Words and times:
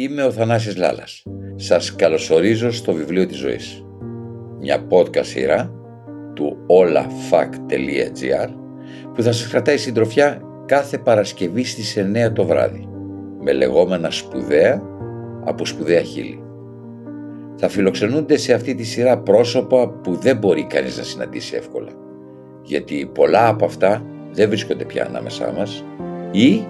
Είμαι 0.00 0.22
ο 0.22 0.32
Θανάσης 0.32 0.76
Λάλας. 0.76 1.22
Σας 1.54 1.96
καλωσορίζω 1.96 2.70
στο 2.70 2.92
βιβλίο 2.92 3.26
της 3.26 3.36
ζωής. 3.36 3.84
Μια 4.60 4.86
podcast 4.88 5.24
σειρά 5.26 5.72
του 6.34 6.56
olafac.gr 6.66 8.48
που 9.14 9.22
θα 9.22 9.32
σας 9.32 9.48
κρατάει 9.48 9.76
συντροφιά 9.76 10.40
κάθε 10.66 10.98
Παρασκευή 10.98 11.64
στις 11.64 11.98
9 12.28 12.32
το 12.32 12.44
βράδυ 12.44 12.88
με 13.40 13.52
λεγόμενα 13.52 14.10
σπουδαία 14.10 14.82
από 15.44 15.66
σπουδαία 15.66 16.02
χείλη. 16.02 16.42
Θα 17.56 17.68
φιλοξενούνται 17.68 18.36
σε 18.36 18.52
αυτή 18.52 18.74
τη 18.74 18.84
σειρά 18.84 19.18
πρόσωπα 19.18 19.88
που 19.88 20.14
δεν 20.14 20.36
μπορεί 20.36 20.66
κανείς 20.66 20.96
να 20.96 21.02
συναντήσει 21.02 21.56
εύκολα 21.56 21.90
γιατί 22.62 23.10
πολλά 23.14 23.48
από 23.48 23.64
αυτά 23.64 24.02
δεν 24.32 24.48
βρίσκονται 24.48 24.84
πια 24.84 25.06
ανάμεσά 25.06 25.52
μας 25.52 25.84
ή 26.30 26.66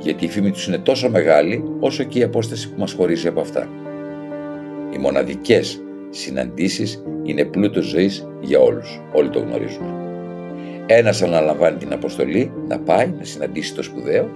γιατί 0.00 0.24
η 0.24 0.28
φήμη 0.28 0.50
τους 0.50 0.66
είναι 0.66 0.78
τόσο 0.78 1.10
μεγάλη 1.10 1.64
όσο 1.80 2.04
και 2.04 2.18
η 2.18 2.22
απόσταση 2.22 2.70
που 2.70 2.80
μας 2.80 2.92
χωρίζει 2.92 3.28
από 3.28 3.40
αυτά. 3.40 3.68
Οι 4.94 4.98
μοναδικές 4.98 5.82
συναντήσεις 6.10 7.04
είναι 7.22 7.44
πλούτος 7.44 7.84
ζωής 7.86 8.28
για 8.40 8.60
όλους, 8.60 9.00
όλοι 9.12 9.28
το 9.28 9.38
γνωρίζουμε. 9.38 9.94
Ένας 10.86 11.22
αναλαμβάνει 11.22 11.76
την 11.76 11.92
αποστολή 11.92 12.52
να 12.68 12.78
πάει 12.78 13.12
να 13.18 13.24
συναντήσει 13.24 13.74
το 13.74 13.82
σπουδαίο, 13.82 14.30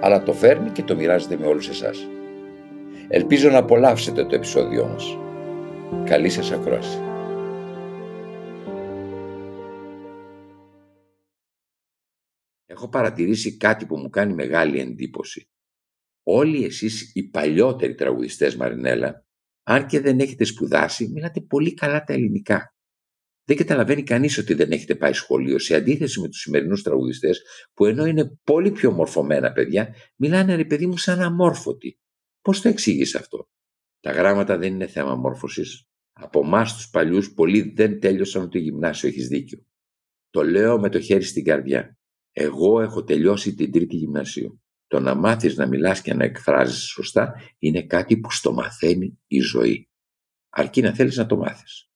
αλλά 0.00 0.22
το 0.22 0.32
φέρνει 0.32 0.70
και 0.70 0.82
το 0.82 0.96
μοιράζεται 0.96 1.36
με 1.40 1.46
όλους 1.46 1.68
εσάς. 1.68 2.08
Ελπίζω 3.08 3.50
να 3.50 3.58
απολαύσετε 3.58 4.24
το 4.24 4.34
επεισόδιό 4.34 4.86
μας. 4.92 5.18
Καλή 6.04 6.28
σας 6.28 6.50
ακρόαση. 6.50 6.98
Έχω 12.82 12.90
παρατηρήσει 12.90 13.56
κάτι 13.56 13.86
που 13.86 13.96
μου 13.96 14.08
κάνει 14.08 14.34
μεγάλη 14.34 14.80
εντύπωση. 14.80 15.48
Όλοι 16.22 16.64
εσείς 16.64 17.10
οι 17.14 17.28
παλιότεροι 17.28 17.94
τραγουδιστές 17.94 18.56
Μαρινέλα, 18.56 19.26
αν 19.62 19.86
και 19.86 20.00
δεν 20.00 20.18
έχετε 20.18 20.44
σπουδάσει, 20.44 21.08
μιλάτε 21.08 21.40
πολύ 21.40 21.74
καλά 21.74 22.04
τα 22.04 22.12
ελληνικά. 22.12 22.74
Δεν 23.44 23.56
καταλαβαίνει 23.56 24.02
κανείς 24.02 24.38
ότι 24.38 24.54
δεν 24.54 24.70
έχετε 24.70 24.94
πάει 24.94 25.12
σχολείο, 25.12 25.58
σε 25.58 25.74
αντίθεση 25.74 26.20
με 26.20 26.28
τους 26.28 26.40
σημερινούς 26.40 26.82
τραγουδιστές, 26.82 27.42
που 27.74 27.86
ενώ 27.86 28.06
είναι 28.06 28.38
πολύ 28.44 28.70
πιο 28.70 28.92
μορφωμένα 28.92 29.52
παιδιά, 29.52 29.94
μιλάνε 30.16 30.54
ρε 30.54 30.64
παιδί 30.64 30.86
μου 30.86 30.96
σαν 30.96 31.20
αμόρφωτοι. 31.20 31.98
Πώς 32.40 32.60
το 32.60 32.68
εξήγησε 32.68 33.18
αυτό; 33.18 33.48
Τα 34.00 34.12
γράμματα 34.12 34.58
δεν 34.58 34.74
είναι 34.74 34.86
θέμα 34.86 35.14
μόρφωσης. 35.14 35.86
Από 36.12 36.40
εμάς 36.44 36.74
τους 36.74 36.90
παλιούς, 36.90 37.34
πολλοί 37.34 37.72
δεν 37.76 38.00
τέλειωσαν 38.00 38.50
το 38.50 38.58
γυμνάσιο, 38.58 39.08
έχεις 39.08 39.28
δίκιο. 39.28 39.66
Το 40.30 40.42
λέω 40.42 40.78
με 40.78 40.88
το 40.88 41.00
χέρι 41.00 41.24
στην 41.24 41.44
καρδιά. 41.44 41.96
Εγώ 42.32 42.80
έχω 42.80 43.04
τελειώσει 43.04 43.54
την 43.54 43.72
τρίτη 43.72 43.96
γυμνασίου. 43.96 44.62
Το 44.86 45.00
να 45.00 45.14
μάθεις 45.14 45.56
να 45.56 45.66
μιλάς 45.66 46.02
και 46.02 46.14
να 46.14 46.24
εκφράζεις 46.24 46.82
σωστά 46.82 47.34
είναι 47.58 47.82
κάτι 47.82 48.18
που 48.18 48.30
στο 48.30 48.52
μαθαίνει 48.52 49.18
η 49.26 49.40
ζωή. 49.40 49.88
Αρκεί 50.48 50.80
να 50.80 50.94
θέλεις 50.94 51.16
να 51.16 51.26
το 51.26 51.36
μάθεις. 51.36 51.90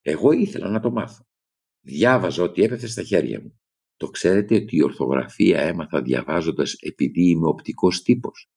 Εγώ 0.00 0.32
ήθελα 0.32 0.68
να 0.68 0.80
το 0.80 0.90
μάθω. 0.90 1.24
Διάβαζα 1.80 2.42
ότι 2.42 2.62
έπεφτε 2.62 2.86
στα 2.86 3.02
χέρια 3.02 3.40
μου. 3.40 3.60
Το 3.96 4.08
ξέρετε 4.08 4.54
ότι 4.54 4.76
η 4.76 4.82
ορθογραφία 4.82 5.60
έμαθα 5.60 6.02
διαβάζοντας 6.02 6.72
επειδή 6.72 7.28
είμαι 7.28 7.46
οπτικός 7.46 8.02
τύπος. 8.02 8.50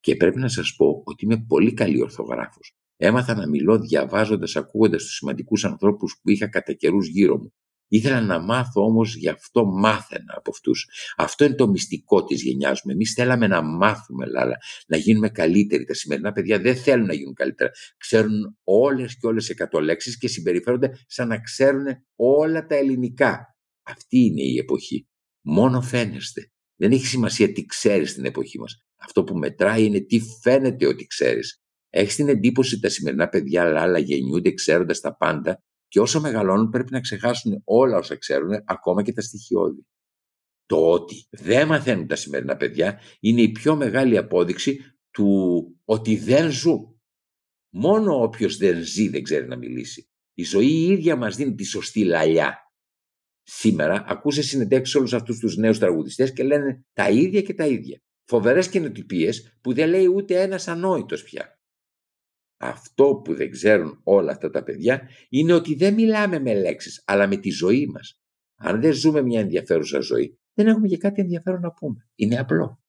Και 0.00 0.16
πρέπει 0.16 0.38
να 0.38 0.48
σας 0.48 0.74
πω 0.76 1.02
ότι 1.04 1.24
είμαι 1.24 1.44
πολύ 1.48 1.74
καλή 1.74 2.02
ορθογράφος. 2.02 2.72
Έμαθα 2.96 3.34
να 3.34 3.48
μιλώ 3.48 3.78
διαβάζοντας, 3.78 4.56
ακούγοντας 4.56 5.02
τους 5.02 5.14
σημαντικούς 5.14 5.64
ανθρώπους 5.64 6.18
που 6.22 6.30
είχα 6.30 6.48
κατά 6.48 6.72
καιρούς 6.72 7.08
γύρω 7.08 7.38
μου. 7.38 7.54
Ήθελα 7.88 8.20
να 8.20 8.38
μάθω 8.38 8.82
όμως, 8.82 9.16
γι' 9.16 9.28
αυτό 9.28 9.64
μάθαινα 9.64 10.34
από 10.36 10.50
αυτούς. 10.50 10.88
Αυτό 11.16 11.44
είναι 11.44 11.54
το 11.54 11.68
μυστικό 11.68 12.24
της 12.24 12.42
γενιάς 12.42 12.80
μου. 12.84 12.92
Εμείς 12.92 13.12
θέλαμε 13.12 13.46
να 13.46 13.62
μάθουμε, 13.62 14.26
Λάλα, 14.26 14.56
να 14.86 14.96
γίνουμε 14.96 15.28
καλύτεροι. 15.28 15.84
Τα 15.84 15.94
σημερινά 15.94 16.32
παιδιά 16.32 16.58
δεν 16.58 16.76
θέλουν 16.76 17.06
να 17.06 17.14
γίνουν 17.14 17.34
καλύτερα. 17.34 17.70
Ξέρουν 17.96 18.58
όλες 18.64 19.18
και 19.18 19.26
όλες 19.26 19.48
εκατό 19.48 19.80
λέξεις 19.80 20.18
και 20.18 20.28
συμπεριφέρονται 20.28 20.90
σαν 21.06 21.28
να 21.28 21.40
ξέρουν 21.40 21.84
όλα 22.16 22.66
τα 22.66 22.74
ελληνικά. 22.74 23.56
Αυτή 23.82 24.18
είναι 24.18 24.42
η 24.42 24.58
εποχή. 24.58 25.08
Μόνο 25.40 25.80
φαίνεστε. 25.80 26.50
Δεν 26.76 26.92
έχει 26.92 27.06
σημασία 27.06 27.52
τι 27.52 27.64
ξέρεις 27.64 28.10
στην 28.10 28.24
εποχή 28.24 28.58
μας. 28.58 28.82
Αυτό 28.96 29.24
που 29.24 29.34
μετράει 29.36 29.84
είναι 29.84 30.00
τι 30.00 30.20
φαίνεται 30.42 30.86
ότι 30.86 31.06
ξέρεις. 31.06 31.62
Έχεις 31.90 32.14
την 32.14 32.28
εντύπωση 32.28 32.74
ότι 32.74 32.82
τα 32.82 32.88
σημερινά 32.88 33.28
παιδιά 33.28 33.64
λάλα 33.64 33.98
γεννιούνται 33.98 34.52
ξέροντας 34.54 35.00
τα 35.00 35.16
πάντα; 35.16 35.62
Και 35.88 36.00
όσο 36.00 36.20
μεγαλώνουν 36.20 36.70
πρέπει 36.70 36.92
να 36.92 37.00
ξεχάσουν 37.00 37.62
όλα 37.64 37.96
όσα 37.96 38.16
ξέρουν, 38.16 38.50
ακόμα 38.64 39.02
και 39.02 39.12
τα 39.12 39.20
στοιχειώδη. 39.20 39.86
Το 40.66 40.90
ότι 40.90 41.26
δεν 41.30 41.66
μαθαίνουν 41.66 42.06
τα 42.06 42.16
σημερινά 42.16 42.56
παιδιά 42.56 43.00
είναι 43.20 43.42
η 43.42 43.48
πιο 43.48 43.76
μεγάλη 43.76 44.16
απόδειξη 44.16 44.80
του 45.10 45.62
ότι 45.84 46.16
δεν 46.16 46.50
ζουν. 46.50 47.00
Μόνο 47.70 48.22
όποιος 48.22 48.56
δεν 48.56 48.84
ζει 48.84 49.08
δεν 49.08 49.22
ξέρει 49.22 49.46
να 49.46 49.56
μιλήσει. 49.56 50.08
Η 50.34 50.42
ζωή 50.42 50.66
η 50.66 50.86
ίδια 50.86 51.16
μας 51.16 51.36
δίνει 51.36 51.54
τη 51.54 51.64
σωστή 51.64 52.04
λαλιά. 52.04 52.72
Σήμερα 53.42 54.04
ακούσε 54.08 54.42
συνεντεύξεις 54.42 54.94
όλους 54.94 55.12
αυτούς 55.12 55.38
τους 55.38 55.56
νέους 55.56 55.78
τραγουδιστές 55.78 56.32
και 56.32 56.42
λένε 56.42 56.84
τα 56.92 57.10
ίδια 57.10 57.42
και 57.42 57.54
τα 57.54 57.66
ίδια. 57.66 58.02
Φοβερές 58.24 58.68
καινοτυπίες 58.68 59.58
που 59.60 59.72
δεν 59.74 59.88
λέει 59.88 60.06
ούτε 60.06 60.40
ένας 60.40 60.68
ανόητος 60.68 61.22
πια. 61.22 61.57
Αυτό 62.60 63.20
που 63.24 63.34
δεν 63.34 63.50
ξέρουν 63.50 64.00
όλα 64.02 64.32
αυτά 64.32 64.50
τα 64.50 64.62
παιδιά 64.62 65.08
είναι 65.28 65.52
ότι 65.52 65.74
δεν 65.74 65.94
μιλάμε 65.94 66.38
με 66.38 66.54
λέξεις, 66.54 67.02
αλλά 67.06 67.26
με 67.26 67.36
τη 67.36 67.50
ζωή 67.50 67.86
μας. 67.86 68.20
Αν 68.56 68.80
δεν 68.80 68.92
ζούμε 68.92 69.22
μια 69.22 69.40
ενδιαφέρουσα 69.40 70.00
ζωή, 70.00 70.38
δεν 70.52 70.66
έχουμε 70.66 70.88
και 70.88 70.96
κάτι 70.96 71.20
ενδιαφέρον 71.20 71.60
να 71.60 71.72
πούμε. 71.72 72.08
Είναι 72.14 72.38
απλό. 72.38 72.82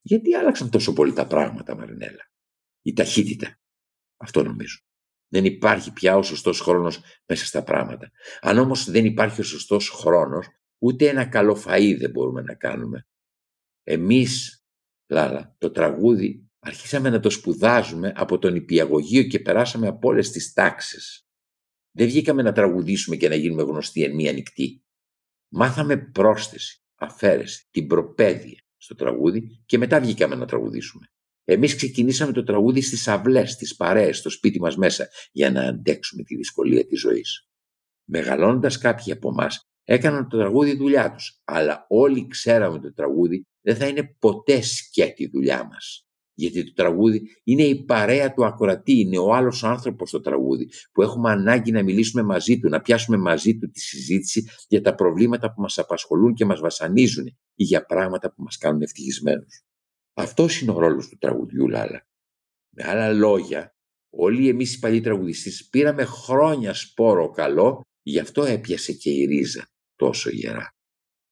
Γιατί 0.00 0.34
άλλαξαν 0.34 0.70
τόσο 0.70 0.92
πολύ 0.92 1.12
τα 1.12 1.26
πράγματα, 1.26 1.76
Μαρινέλα; 1.76 2.30
Η 2.82 2.92
ταχύτητα. 2.92 3.58
Αυτό 4.16 4.42
νομίζω. 4.42 4.78
Δεν 5.28 5.44
υπάρχει 5.44 5.92
πια 5.92 6.16
ο 6.16 6.22
σωστός 6.22 6.60
χρόνος 6.60 7.00
μέσα 7.26 7.46
στα 7.46 7.62
πράγματα. 7.62 8.10
Αν 8.40 8.58
όμως 8.58 8.90
δεν 8.90 9.04
υπάρχει 9.04 9.40
ο 9.40 9.44
σωστός 9.44 9.90
χρόνος, 9.90 10.46
ούτε 10.78 11.08
ένα 11.08 11.26
καλό 11.26 11.62
φαΐ 11.66 11.96
δεν 11.98 12.10
μπορούμε 12.10 12.42
να 12.42 12.54
κάνουμε. 12.54 13.06
Εμείς, 13.82 14.64
Λάλα, 15.08 15.54
το 15.58 15.70
τραγούδι 15.70 16.49
αρχίσαμε 16.60 17.10
να 17.10 17.20
το 17.20 17.30
σπουδάζουμε 17.30 18.12
από 18.16 18.38
τον 18.38 18.54
υπηαγωγείο 18.54 19.22
και 19.22 19.40
περάσαμε 19.40 19.88
από 19.88 20.08
όλες 20.08 20.30
τις 20.30 20.52
τάξεις. 20.52 21.24
Δεν 21.96 22.06
βγήκαμε 22.06 22.42
να 22.42 22.52
τραγουδήσουμε 22.52 23.16
και 23.16 23.28
να 23.28 23.34
γίνουμε 23.34 23.62
γνωστοί 23.62 24.02
εν 24.02 24.14
μία 24.14 24.32
νυχτή. 24.32 24.82
Μάθαμε 25.48 25.96
πρόσθεση, 25.96 26.82
αφαίρεση, 26.94 27.68
την 27.70 27.86
προπαίδεια 27.86 28.62
στο 28.76 28.94
τραγούδι 28.94 29.62
και 29.66 29.78
μετά 29.78 30.00
βγήκαμε 30.00 30.34
να 30.34 30.46
τραγουδήσουμε. 30.46 31.06
Εμείς 31.44 31.76
ξεκινήσαμε 31.76 32.32
το 32.32 32.42
τραγούδι 32.42 32.80
στις 32.80 33.08
αυλές, 33.08 33.50
στις 33.50 33.76
παρέες, 33.76 34.18
στο 34.18 34.30
σπίτι 34.30 34.60
μας 34.60 34.76
μέσα 34.76 35.08
για 35.32 35.50
να 35.50 35.62
αντέξουμε 35.62 36.22
τη 36.22 36.36
δυσκολία 36.36 36.86
της 36.86 37.00
ζωής. 37.00 37.48
Μεγαλώνοντας 38.04 38.78
κάποιοι 38.78 39.12
από 39.12 39.28
εμάς 39.28 39.64
έκαναν 39.84 40.28
το 40.28 40.38
τραγούδι 40.38 40.76
δουλειά 40.76 41.12
τους, 41.12 41.40
αλλά 41.44 41.86
όλοι 41.88 42.26
ξέραμε 42.26 42.74
ότι 42.74 42.86
το 42.86 42.94
τραγούδι 42.94 43.46
δεν 43.60 43.76
θα 43.76 43.86
είναι 43.86 44.16
ποτέ 44.18 44.62
σκέτη 44.62 45.28
δουλειά 45.28 45.64
μας 45.64 46.09
γιατί 46.34 46.64
το 46.64 46.72
τραγούδι 46.72 47.22
είναι 47.44 47.62
η 47.62 47.84
παρέα 47.84 48.32
του 48.32 48.44
ακροατή, 48.44 49.00
είναι 49.00 49.18
ο 49.18 49.34
άλλος 49.34 49.64
άνθρωπος 49.64 50.08
στο 50.08 50.20
τραγούδι, 50.20 50.68
που 50.92 51.02
έχουμε 51.02 51.30
ανάγκη 51.30 51.70
να 51.70 51.82
μιλήσουμε 51.82 52.22
μαζί 52.22 52.58
του, 52.58 52.68
να 52.68 52.80
πιάσουμε 52.80 53.16
μαζί 53.16 53.58
του 53.58 53.70
τη 53.70 53.80
συζήτηση 53.80 54.48
για 54.68 54.80
τα 54.80 54.94
προβλήματα 54.94 55.52
που 55.52 55.60
μας 55.60 55.78
απασχολούν 55.78 56.34
και 56.34 56.44
μας 56.44 56.60
βασανίζουν 56.60 57.26
ή 57.54 57.64
για 57.64 57.86
πράγματα 57.86 58.32
που 58.32 58.42
μας 58.42 58.56
κάνουν 58.56 58.82
ευτυχισμένους. 58.82 59.64
Αυτός 60.14 60.60
είναι 60.60 60.70
ο 60.70 60.78
ρόλος 60.78 61.08
του 61.08 61.16
τραγουδιού 61.18 61.68
Λάλα. 61.68 62.06
Με 62.70 62.84
άλλα 62.84 63.12
λόγια, 63.12 63.74
όλοι 64.10 64.48
εμείς 64.48 64.74
οι 64.74 64.78
παλιοί 64.78 65.00
τραγουδιστές 65.00 65.68
πήραμε 65.70 66.04
χρόνια 66.04 66.74
σπόρο 66.74 67.30
καλό, 67.30 67.80
γι' 68.02 68.18
αυτό 68.18 68.44
έπιασε 68.44 68.92
και 68.92 69.10
η 69.10 69.24
ρίζα 69.24 69.68
τόσο 69.96 70.30
γερά. 70.30 70.74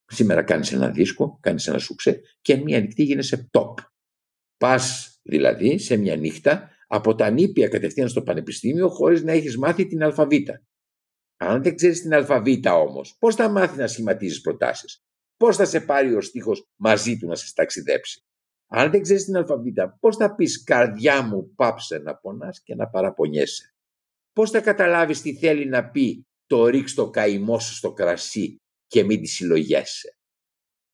Σήμερα 0.05 0.43
κάνεις 0.43 0.73
ένα 0.73 0.91
δίσκο, 0.91 1.39
κάνεις 1.41 1.67
ένα 1.67 1.79
σουξέ 1.79 2.21
και 2.41 2.57
μία 2.57 2.81
νυχτή 2.81 3.03
γίνεσαι 3.03 3.49
top. 3.51 3.75
Πας 4.59 5.19
δηλαδή 5.23 5.79
σε 5.79 5.97
μια 5.97 6.17
νύχτα 6.17 6.71
από 6.87 7.15
τα 7.15 7.31
νήπια 7.31 7.69
κατευθείαν 7.69 8.09
στο 8.09 8.23
πανεπιστήμιο 8.23 8.89
χωρίς 8.89 9.23
να 9.23 9.33
έχεις 9.33 9.59
μάθει 9.59 9.87
την 9.87 10.03
αλφαβήτα. 10.03 10.63
Αν 11.37 11.63
δεν 11.63 11.77
ξέρεις 11.77 12.03
την 12.03 12.15
αλφαβήτα 12.15 12.75
όμως, 12.75 13.17
πώς 13.19 13.35
θα 13.35 13.49
μάθει 13.49 13.79
να 13.79 13.87
σχηματίζεις 13.87 14.41
προτάσεις; 14.41 15.03
Πώς 15.37 15.57
θα 15.57 15.65
σε 15.65 15.81
πάρει 15.81 16.15
ο 16.15 16.21
στίχος 16.21 16.69
μαζί 16.77 17.19
του 17.19 17.27
να 17.27 17.35
σε 17.35 17.55
ταξιδέψει. 17.55 18.23
Αν 18.67 18.91
δεν 18.91 19.03
ξέρεις 19.03 19.25
την 19.25 19.37
αλφαβήτα, 19.37 19.97
πώς 20.01 20.17
θα 20.17 20.35
πεις 20.35 20.63
«καρδιά 20.63 21.23
μου 21.23 21.55
πάψε 21.55 21.99
να 21.99 22.17
πονάς 22.17 22.63
και 22.63 22.75
να 22.75 22.89
παραπονιέσαι». 22.89 23.75
Πώς 24.33 24.51
θα 24.51 24.61
καταλάβεις 24.61 25.23
τι 25.23 25.35
θέλει 25.35 25.67
να 25.67 25.91
πει 25.91 26.27
το 26.47 26.67
ρίξ 26.67 26.95
το 26.95 27.11
καημό 27.11 27.59
σου 27.59 27.75
στο 27.75 27.93
κρασί 27.93 28.57
και 28.87 29.05
μην 29.05 29.21
τη 29.21 29.27
συλλογέσαι. 29.27 30.18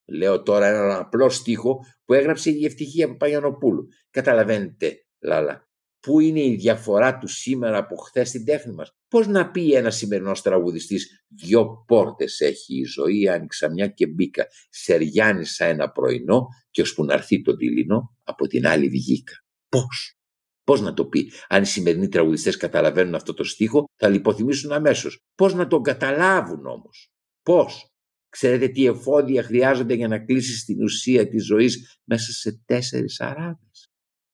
Λέω 0.06 0.42
τώρα 0.42 0.66
έναν 0.66 0.90
απλό 0.90 1.28
στίχο 1.28 1.78
που 2.04 2.12
έγραψε 2.12 2.50
η 2.50 2.64
Ευτυχία 2.64 3.08
Παπαγιανοπούλου. 3.08 3.86
Καταλαβαίνετε, 4.10 5.06
Λάλα, 5.22 5.68
πού 6.00 6.20
είναι 6.20 6.40
η 6.40 6.54
διαφορά 6.54 7.18
του 7.18 7.28
σήμερα 7.28 7.78
από 7.78 7.96
χθες 7.96 8.28
στην 8.28 8.44
τέχνη 8.44 8.74
μας; 8.74 8.92
Πώς 9.08 9.26
να 9.26 9.50
πει 9.50 9.72
ένας 9.72 9.96
σημερινός 9.96 10.42
τραγουδιστής 10.42 11.24
«Δυο 11.28 11.84
πόρτες 11.86 12.40
έχει 12.40 12.78
η 12.78 12.84
ζωή, 12.84 13.28
άνοιξα 13.28 13.70
μια 13.70 13.86
και 13.86 14.06
μπήκα, 14.06 14.46
σεριάνισα 14.70 15.64
ένα 15.64 15.90
πρωινό 15.90 16.46
και 16.70 16.82
ώσπου 16.82 17.04
να 17.04 17.14
έρθει 17.14 17.42
το 17.42 17.54
δειλινό 17.56 18.16
από 18.22 18.46
την 18.46 18.66
άλλη 18.66 18.88
βγήκα». 18.88 19.32
Πώς; 19.68 20.18
Πώς 20.64 20.80
να 20.80 20.94
το 20.94 21.06
πει, 21.06 21.32
αν 21.48 21.62
οι 21.62 21.66
σημερινοί 21.66 22.08
τραγουδιστές 22.08 22.56
καταλαβαίνουν 22.56 23.14
αυτό 23.14 23.34
το 23.34 23.44
στίχο, 23.44 23.84
θα 23.96 24.08
λιποθυμήσουν 24.08 24.72
αμέσως. 24.72 25.20
Πώς 25.34 25.54
να 25.54 25.66
τον 25.66 25.82
καταλάβουν 25.82 26.66
όμως; 26.66 27.12
Πώς; 27.42 27.93
Ξέρετε 28.34 28.68
τι 28.68 28.86
εφόδια 28.86 29.42
χρειάζονται 29.42 29.94
για 29.94 30.08
να 30.08 30.18
κλείσεις 30.18 30.64
την 30.64 30.82
ουσία 30.82 31.28
της 31.28 31.44
ζωής 31.44 31.98
μέσα 32.04 32.32
σε 32.32 32.62
τέσσερις 32.64 33.20
αράδες; 33.20 33.88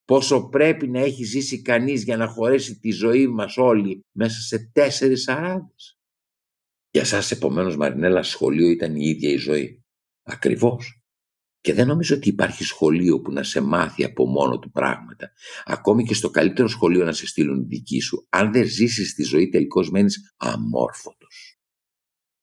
Πόσο 0.04 0.48
πρέπει 0.48 0.88
να 0.88 1.00
έχει 1.00 1.24
ζήσει 1.24 1.62
κανείς 1.62 2.02
για 2.02 2.16
να 2.16 2.26
χωρέσει 2.26 2.78
τη 2.78 2.90
ζωή 2.90 3.26
μας 3.26 3.56
όλοι 3.56 4.04
μέσα 4.12 4.40
σε 4.40 4.70
τέσσερις 4.72 5.28
αράδες; 5.28 5.98
Για 6.90 7.04
σας 7.04 7.30
επομένως 7.30 7.76
Μαρινέλα 7.76 8.22
σχολείο 8.22 8.68
ήταν 8.68 8.96
η 8.96 9.08
ίδια 9.08 9.30
η 9.30 9.36
ζωή. 9.36 9.84
Ακριβώς. 10.22 11.02
Και 11.60 11.74
δεν 11.74 11.86
νομίζω 11.86 12.16
ότι 12.16 12.28
υπάρχει 12.28 12.64
σχολείο 12.64 13.20
που 13.20 13.32
να 13.32 13.42
σε 13.42 13.60
μάθει 13.60 14.04
από 14.04 14.26
μόνο 14.26 14.58
του 14.58 14.70
πράγματα. 14.70 15.32
Ακόμη 15.64 16.04
και 16.04 16.14
στο 16.14 16.30
καλύτερο 16.30 16.68
σχολείο 16.68 17.04
να 17.04 17.12
σε 17.12 17.26
στείλουν 17.26 17.66
δική 17.66 18.00
σου. 18.00 18.26
Αν 18.28 18.52
δεν 18.52 18.64
ζήσεις 18.64 19.14
τη 19.14 19.22
ζωή 19.22 19.48
τελικώς 19.48 19.90
μένεις 19.90 20.34
αμόρφωτος. 20.36 21.49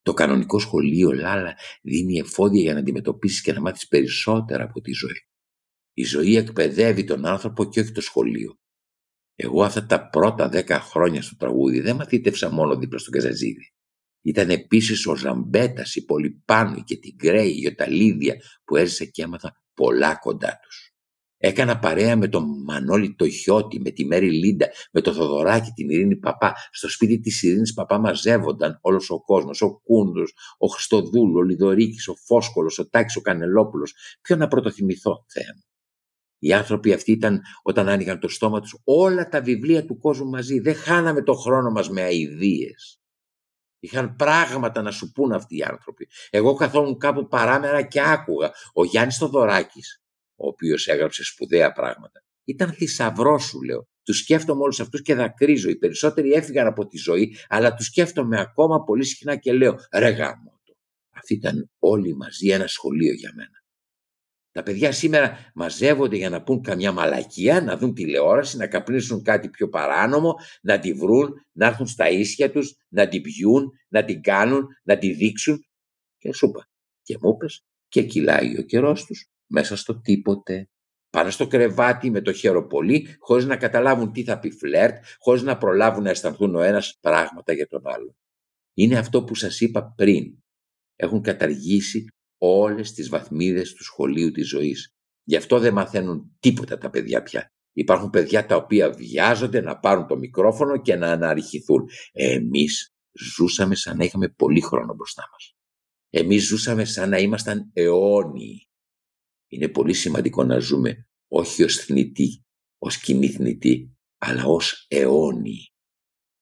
Το 0.08 0.14
κανονικό 0.14 0.60
σχολείο 0.60 1.12
Λάλα 1.12 1.56
δίνει 1.82 2.20
εφόδια 2.20 2.62
για 2.62 2.74
να 2.74 2.80
αντιμετωπίσεις 2.80 3.42
και 3.42 3.54
να 3.54 3.62
μάθεις 3.62 3.88
περισσότερα 3.88 4.64
από 4.64 4.82
τη 4.82 4.92
ζωή. 4.92 5.28
Η 5.94 6.04
ζωή 6.04 6.36
εκπαιδεύει 6.36 7.04
τον 7.04 7.26
άνθρωπο 7.26 7.66
και 7.66 7.80
όχι 7.80 7.92
το 7.92 8.02
σχολείο. 8.02 8.60
Εγώ 9.36 9.64
αυτά 9.64 9.86
τα 9.86 10.10
πρώτα 10.10 10.50
δέκα 10.50 10.80
χρόνια 10.80 11.22
στο 11.22 11.36
τραγούδι 11.36 11.80
δεν 11.80 11.96
μαθήτευσα 11.96 12.52
μόνο 12.52 12.78
δίπλα 12.78 13.00
στον 13.00 13.14
Καζαζίδη. 13.14 13.74
Ήταν 14.22 14.50
επίσης 14.50 15.08
ο 15.08 15.16
Ζαμπέτας, 15.16 15.96
η 15.96 16.06
Πολυπάνου 16.06 16.84
και 16.84 16.98
την 16.98 17.16
Γκρέη, 17.16 17.52
η 17.52 17.62
Ιωταλίδια 17.64 18.36
που 18.64 18.76
έζησε 18.76 19.06
και 19.06 19.24
έμαθα 19.24 19.64
πολλά 19.74 20.16
κοντά 20.16 20.60
τους. 20.62 20.87
Έκανα 21.38 21.80
παρέα 21.80 22.16
με 22.16 22.28
τον 22.28 22.64
Μανώλη 22.64 23.16
το 23.16 23.30
Χιώτη, 23.30 23.80
με 23.80 23.90
τη 23.90 24.06
Μέρη 24.06 24.32
Λίντα, 24.32 24.68
με 24.92 25.02
το 25.02 25.14
Θοδωράκι, 25.14 25.72
την 25.72 25.90
Ειρήνη 25.90 26.16
Παπά. 26.16 26.56
Στο 26.72 26.90
σπίτι 26.90 27.20
της 27.20 27.44
Ειρήνης 27.44 27.74
Παπά 27.74 28.00
μαζεύονταν 28.00 28.80
όλος 28.82 29.10
ο 29.10 29.22
κόσμος, 29.22 29.62
ο 29.62 29.82
Κούντος, 29.84 30.34
ο 30.58 30.68
Χριστοδούλου, 30.68 31.38
ο 31.38 31.42
Λιδωρίκης, 31.42 32.08
ο 32.08 32.16
Φόσκολος, 32.16 32.80
ο 32.80 32.90
Τάκης, 32.90 33.16
ο 33.16 33.22
Κανελόπουλος. 33.22 33.94
Ποιο 34.22 34.36
να 34.36 34.48
πρωτοθυμηθώ, 34.48 35.26
Θεέ 35.28 35.54
μου. 35.56 35.62
Οι 36.40 36.54
άνθρωποι 36.54 36.94
αυτοί 36.94 37.12
ήταν 37.12 37.42
όταν 37.64 37.90
άνοιγαν 37.90 38.20
το 38.20 38.28
στόμα 38.28 38.60
τους 38.60 38.82
όλα 38.84 39.28
τα 39.28 39.42
βιβλία 39.42 39.86
του 39.86 39.98
κόσμου 39.98 40.30
μαζί. 40.30 40.60
Δεν 40.60 40.76
χάναμε 40.76 41.24
το 41.24 41.34
χρόνο 41.34 41.72
μας 41.72 41.90
με 41.90 42.02
αηδίες. 42.02 43.00
Είχαν 43.80 44.16
πράγματα 44.16 44.82
να 44.82 44.92
σου 44.92 45.12
πούν 45.12 45.32
αυτοί 45.32 45.58
οι 45.58 45.64
άνθρωποι. 45.64 46.08
Εγώ 46.30 46.54
καθόμουν 46.54 46.98
κάπου 46.98 47.28
παράμερα 47.28 47.82
και 47.82 48.02
άκουγα. 48.02 48.52
Ο 48.74 48.86
Γιάννης 48.86 49.18
Θοδωράκης, 49.18 50.02
ο 50.38 50.48
οποίος 50.48 50.88
έγραψε 50.88 51.24
σπουδαία 51.24 51.72
πράγματα, 51.72 52.24
ήταν 52.44 52.72
θησαυρό 52.74 53.40
σου, 53.40 53.64
λέω. 53.64 53.88
Τους 54.04 54.18
σκέφτομαι 54.18 54.62
όλους 54.62 54.80
αυτούς 54.80 55.02
και 55.02 55.16
δακρύζω. 55.16 55.70
Οι 55.70 55.78
περισσότεροι 55.78 56.32
έφυγαν 56.32 56.68
από 56.68 56.88
τη 56.88 56.98
ζωή, 56.98 57.36
αλλά 57.48 57.74
τους 57.74 57.86
σκέφτομαι 57.86 58.40
ακόμα 58.40 58.84
πολύ 58.84 59.06
συχνά 59.06 59.36
και 59.36 59.54
λέω: 59.54 59.76
Ρε 59.92 60.10
γάμο. 60.10 60.58
Αυτοί 61.18 61.34
ήταν 61.34 61.72
όλοι 61.80 62.16
μαζί 62.16 62.50
ένα 62.50 62.68
σχολείο 62.68 63.14
για 63.14 63.32
μένα. 63.36 63.64
Τα 64.52 64.64
παιδιά 64.64 64.92
σήμερα 64.92 65.52
μαζεύονται 65.54 66.16
για 66.16 66.30
να 66.30 66.44
πούν 66.44 66.62
καμιά 66.62 66.92
μαλακία, 66.92 67.62
να 67.62 67.78
δουν 67.78 67.94
τηλεόραση, 67.94 68.58
να 68.58 68.68
καπνίσουν 68.68 69.24
κάτι 69.24 69.50
πιο 69.50 69.70
παράνομο, 69.70 70.36
να 70.62 70.80
τη 70.80 70.94
βρουν, 70.94 71.34
να 71.52 71.68
έρθουν 71.68 71.88
στα 71.88 72.10
ίσια 72.10 72.52
τους, 72.52 72.76
να 72.90 73.08
την 73.08 73.22
πιούν, 73.22 73.72
να 73.88 74.06
την 74.06 74.22
κάνουν, 74.22 74.68
να 74.84 74.98
τη 74.98 75.14
δείξουν. 75.14 75.66
Και 76.18 76.34
σου 76.34 76.48
είπα, 76.48 76.70
και 77.02 77.18
μου 77.22 77.30
είπες, 77.30 77.66
και 77.88 78.04
κυλάει 78.04 78.58
ο 78.58 78.62
καιρός 78.62 79.06
τους 79.06 79.30
μέσα 79.48 79.76
στο 79.76 80.00
τίποτε. 80.00 80.70
Πάνε 81.10 81.30
στο 81.30 81.48
κρεβάτι 81.48 82.10
με 82.10 82.22
το 82.22 82.34
χέρο 82.34 82.68
πολύ, 82.68 83.16
χωρίς 83.20 83.46
να 83.46 83.58
καταλάβουν 83.58 84.12
τι 84.12 84.24
θα 84.24 84.40
πει 84.40 84.50
φλερτ, 84.50 85.04
χωρίς 85.20 85.42
να 85.42 85.58
προλάβουν 85.58 86.04
να 86.04 86.10
αισθανθούν 86.10 86.56
ο 86.56 86.62
ένας 86.62 86.98
πράγματα 87.02 87.54
για 87.54 87.68
τον 87.68 87.82
άλλο. 87.84 88.16
Είναι 88.74 88.98
αυτό 88.98 89.24
που 89.24 89.36
σας 89.36 89.62
είπα 89.62 89.94
πριν. 89.96 90.38
Έχουν 90.96 91.22
καταργήσει 91.22 92.06
όλες 92.38 92.94
τις 92.94 93.10
βαθμίδες 93.10 93.74
του 93.74 93.84
σχολείου 93.84 94.32
της 94.32 94.48
ζωής. 94.48 94.92
Γι' 95.24 95.36
αυτό 95.36 95.60
δεν 95.60 95.74
μαθαίνουν 95.74 96.36
τίποτα 96.40 96.78
τα 96.78 96.90
παιδιά 96.90 97.24
πια. 97.24 97.52
Υπάρχουν 97.74 98.10
παιδιά 98.10 98.46
τα 98.46 98.56
οποία 98.56 98.92
βιάζονται 98.92 99.62
να 99.62 99.80
πάρουν 99.80 100.08
το 100.08 100.18
μικρόφωνο 100.18 100.82
και 100.82 100.96
να 100.96 101.12
αναρριχηθούν. 101.12 101.90
Εμείς 102.12 102.94
ζούσαμε 103.12 103.76
σαν 103.76 103.98
να 103.98 104.04
είχαμε 104.04 104.30
πολύ 104.30 104.62
χρόνο 104.62 104.94
μπροστά 104.94 105.30
μας. 105.32 105.56
Εμείς 106.10 106.48
ζούσαμε 106.48 106.86
σαν 106.86 107.10
να 107.10 107.18
ήμασταν 107.18 107.72
αιώνιοι. 107.74 108.67
Είναι 109.48 109.68
πολύ 109.68 109.94
σημαντικό 109.94 110.44
να 110.44 110.60
ζούμε 110.60 111.08
όχι 111.28 111.64
ως 111.64 111.76
θνητοί, 111.76 112.46
ως 112.78 112.98
κοινή 112.98 113.30
θνητοί, 113.30 113.98
αλλά 114.18 114.46
ως 114.46 114.86
αιώνιοι. 114.90 115.72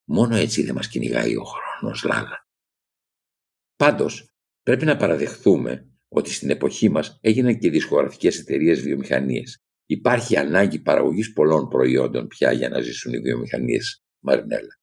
Μόνο 0.08 0.36
έτσι 0.36 0.62
δεν 0.62 0.74
μας 0.74 0.88
κυνηγάει 0.88 1.36
ο 1.36 1.44
χρόνος, 1.44 2.04
Λάλα. 2.04 2.48
Πάντως, 3.76 4.36
Πρέπει 4.66 4.84
να 4.84 4.96
παραδεχθούμε 4.96 5.90
ότι 6.08 6.32
στην 6.32 6.50
εποχή 6.50 6.88
μας 6.88 7.18
έγιναν 7.20 7.58
και 7.58 7.70
δισκογραφικές 7.70 8.38
εταιρείες 8.38 8.80
βιομηχανίες. 8.80 9.64
Υπάρχει 9.86 10.36
ανάγκη 10.36 10.78
παραγωγής 10.78 11.32
πολλών 11.32 11.68
προϊόντων 11.68 12.26
πια 12.26 12.52
για 12.52 12.68
να 12.68 12.80
ζήσουν 12.80 13.12
οι 13.12 13.18
βιομηχανίες 13.18 14.04
Μαρινέλα. 14.18 14.80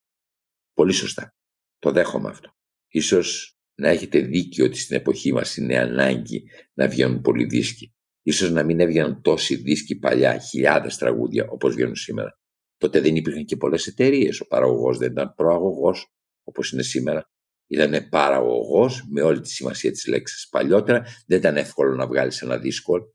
Πολύ 0.74 0.94
σωστά. 0.94 1.36
Το 1.80 1.92
δέχομαι 1.92 2.30
αυτό. 2.30 2.56
Ίσως 2.88 3.58
να 3.76 3.90
έχετε 3.90 4.20
δίκιο 4.20 4.66
ότι 4.66 4.78
στην 4.78 4.96
εποχή 4.96 5.34
μας 5.34 5.58
είναι 5.58 5.78
ανάγκη 5.78 6.44
να 6.74 6.88
βγαίνουν 6.88 7.22
πολλοί 7.22 7.46
δίσκοι. 7.46 7.93
Ίσως 8.24 8.52
να 8.52 8.64
μην 8.64 8.80
έβγαιναν 8.80 9.22
τόσοι 9.22 9.56
δίσκοι 9.56 9.96
παλιά, 9.96 10.38
χιλιάδες 10.38 10.98
τραγούδια 10.98 11.48
όπως 11.50 11.74
βγαίνουν 11.74 11.96
σήμερα. 11.96 12.40
Τότε 12.78 13.00
δεν 13.00 13.16
υπήρχαν 13.16 13.46
και 13.46 13.58
πολλές 13.58 13.88
εταιρείες. 13.88 14.40
Ο 14.40 14.48
παραγωγός 14.48 14.98
δεν 14.98 15.12
ήταν 15.12 15.34
προαγωγός 15.36 16.14
όπως 16.44 16.72
είναι 16.72 16.84
σήμερα. 16.84 17.30
Ήταν 17.68 18.10
παραγωγός 18.10 19.08
με 19.10 19.22
όλη 19.22 19.40
τη 19.40 19.50
σημασία 19.50 19.92
της 19.92 20.08
λέξης. 20.08 20.50
Παλιότερα 20.50 21.04
δεν 21.28 21.38
ήταν 21.38 21.58
εύκολο 21.58 21.96
να 21.96 22.08
βγάλεις 22.08 22.42
ένα 22.42 22.58
δίσκο. 22.58 23.14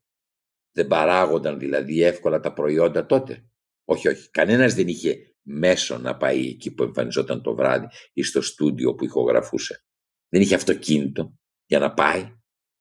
Δεν 0.72 0.86
παράγονταν 0.86 1.58
δηλαδή 1.58 2.02
εύκολα 2.02 2.40
τα 2.40 2.52
προϊόντα 2.52 3.06
τότε. 3.06 3.44
Όχι, 3.84 4.08
όχι. 4.08 4.30
Κανένας 4.30 4.74
δεν 4.74 4.88
είχε 4.88 5.36
μέσο 5.42 5.98
να 5.98 6.16
πάει 6.16 6.46
εκεί 6.46 6.74
που 6.74 6.82
εμφανιζόταν 6.82 7.42
το 7.42 7.54
βράδυ 7.54 7.86
ή 8.12 8.22
στο 8.22 8.40
στούντιο 8.40 8.94
που 8.94 9.04
ηχογραφούσε. 9.04 9.84
Δεν 10.28 10.40
είχε 10.40 10.54
αυτοκίνητο 10.54 11.38
για 11.66 11.78
να 11.78 11.94
πάει. 11.94 12.37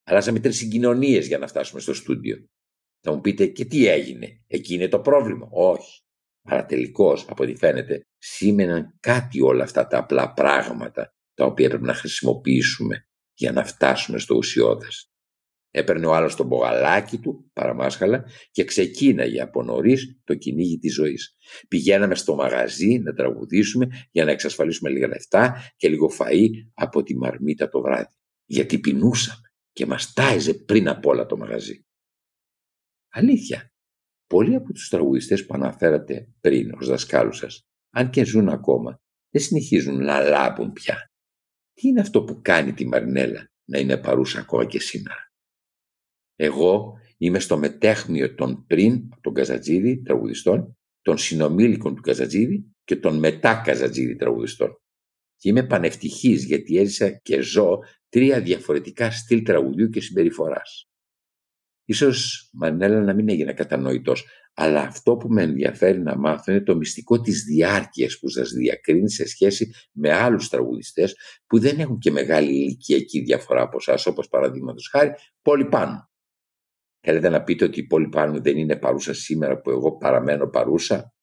Αλλάζαμε 0.09 0.39
τρεις 0.39 0.57
συγκοινωνίες 0.57 1.27
για 1.27 1.37
να 1.37 1.47
φτάσουμε 1.47 1.81
στο 1.81 1.93
στούντιο. 1.93 2.37
Θα 3.01 3.13
μου 3.13 3.21
πείτε 3.21 3.45
και 3.45 3.65
τι 3.65 3.87
έγινε; 3.87 4.43
Εκεί 4.47 4.73
είναι 4.73 4.87
το 4.87 4.99
πρόβλημα. 4.99 5.47
Όχι. 5.51 6.01
Αλλά 6.43 6.65
τελικώς, 6.65 7.25
από 7.29 7.43
ό,τι 7.43 7.55
φαίνεται, 7.55 8.07
σήμαιναν 8.17 8.97
κάτι 8.99 9.41
όλα 9.41 9.63
αυτά 9.63 9.87
τα 9.87 9.97
απλά 9.97 10.33
πράγματα 10.33 11.15
τα 11.33 11.45
οποία 11.45 11.69
πρέπει 11.69 11.83
να 11.83 11.93
χρησιμοποιήσουμε 11.93 13.07
για 13.33 13.51
να 13.51 13.63
φτάσουμε 13.63 14.19
στο 14.19 14.35
ουσιώδες. 14.35 15.11
Έπαιρνε 15.71 16.05
ο 16.05 16.13
άλλος 16.13 16.35
τον 16.35 16.47
μπογαλάκι 16.47 17.17
του, 17.17 17.49
παραμάσχαλα, 17.53 18.25
και 18.51 18.63
ξεκίναγε 18.63 19.41
από 19.41 19.63
νωρίς 19.63 20.19
το 20.23 20.35
κυνήγι 20.35 20.77
της 20.77 20.93
ζωής. 20.93 21.35
Πηγαίναμε 21.67 22.15
στο 22.15 22.35
μαγαζί 22.35 22.99
να 22.99 23.13
τραγουδήσουμε 23.13 23.87
για 24.11 24.25
να 24.25 24.31
εξασφαλίσουμε 24.31 24.89
λίγα 24.89 25.07
λεφτά 25.07 25.71
και 25.75 25.89
λίγο 25.89 26.11
φαΐ 26.19 26.49
από 26.73 27.03
τη 27.03 27.17
μαρμίτα 27.17 27.69
το 27.69 27.81
βράδυ. 27.81 28.15
Γιατί 28.45 28.79
πεινούσαμε 28.79 29.46
και 29.77 29.85
μας 29.85 30.13
τάιζε 30.13 30.53
πριν 30.53 30.87
από 30.87 31.09
όλα 31.09 31.25
το 31.25 31.37
μαγαζί. 31.37 31.85
Αλήθεια, 33.09 33.71
πολλοί 34.27 34.55
από 34.55 34.73
τους 34.73 34.89
τραγουδιστές 34.89 35.45
που 35.45 35.53
αναφέρατε 35.53 36.33
πριν 36.41 36.73
ως 36.73 36.87
δασκάλους 36.87 37.37
σας, 37.37 37.67
αν 37.89 38.09
και 38.09 38.25
ζουν 38.25 38.49
ακόμα, 38.49 39.01
δεν 39.29 39.41
συνεχίζουν 39.41 40.03
να 40.03 40.19
λάμπουν 40.19 40.73
πια. 40.73 41.11
Τι 41.73 41.87
είναι 41.87 42.01
αυτό 42.01 42.23
που 42.23 42.39
κάνει 42.41 42.73
τη 42.73 42.87
Μαρινέλα 42.87 43.51
να 43.69 43.79
είναι 43.79 43.97
παρούσα 43.97 44.39
ακόμα 44.39 44.65
και 44.65 44.79
σήμερα; 44.79 45.31
Εγώ 46.35 46.93
είμαι 47.17 47.39
στο 47.39 47.57
μετέχμιο 47.57 48.35
των 48.35 48.65
πριν, 48.65 49.09
των 49.21 49.33
Καζατζίδη 49.33 50.01
τραγουδιστών, 50.01 50.77
των 51.01 51.17
συνομήλικων 51.17 51.95
του 51.95 52.01
Καζατζίδη 52.01 52.75
και 52.83 52.95
των 52.95 53.19
μετά 53.19 53.61
Καζατζίδη 53.65 54.15
τραγουδιστών. 54.15 54.81
Και 55.37 55.49
είμαι 55.49 55.65
πανευτυχής 55.65 56.43
γιατί 56.43 56.77
έζησα 56.77 57.09
και 57.09 57.41
ζω 57.41 57.79
τρία 58.09 58.41
διαφορετικά 58.41 59.11
στυλ 59.11 59.43
τραγουδιού 59.43 59.89
και 59.89 60.01
συμπεριφοράς. 60.01 60.89
Ίσως, 61.85 62.49
Μαρινέλα, 62.53 63.01
να 63.01 63.13
μην 63.13 63.29
έγινε 63.29 63.53
κατανοητός, 63.53 64.25
αλλά 64.53 64.81
αυτό 64.81 65.15
που 65.17 65.27
με 65.27 65.41
ενδιαφέρει 65.41 66.01
να 66.01 66.17
μάθω 66.17 66.51
είναι 66.51 66.61
το 66.61 66.75
μυστικό 66.75 67.21
της 67.21 67.43
διάρκειας 67.43 68.19
που 68.19 68.29
σας 68.29 68.51
διακρίνει 68.51 69.11
σε 69.11 69.27
σχέση 69.27 69.71
με 69.91 70.13
άλλους 70.13 70.49
τραγουδιστές 70.49 71.15
που 71.47 71.59
δεν 71.59 71.79
έχουν 71.79 71.97
και 71.97 72.11
μεγάλη 72.11 72.49
ηλικιακή 72.49 73.19
διαφορά 73.19 73.61
από 73.61 73.77
εσάς, 73.79 74.05
όπως 74.05 74.27
παραδείγματος 74.27 74.89
χάρη, 74.91 75.11
Πόλη 75.41 75.65
Πάνου. 75.65 76.09
Θέλετε 76.99 77.29
να 77.29 77.43
πείτε 77.43 77.65
ότι 77.65 77.79
η 77.79 77.87
Πόλη 77.87 78.09
Πάνου 78.09 78.41
δεν 78.41 78.57
είναι 78.57 78.75
παρούσα 78.75 79.13
σήμερα 79.13 79.61
που 79.61 79.69
εγώ 79.69 79.97
παραμένω 79.97 80.47
παρούσα; 80.47 81.13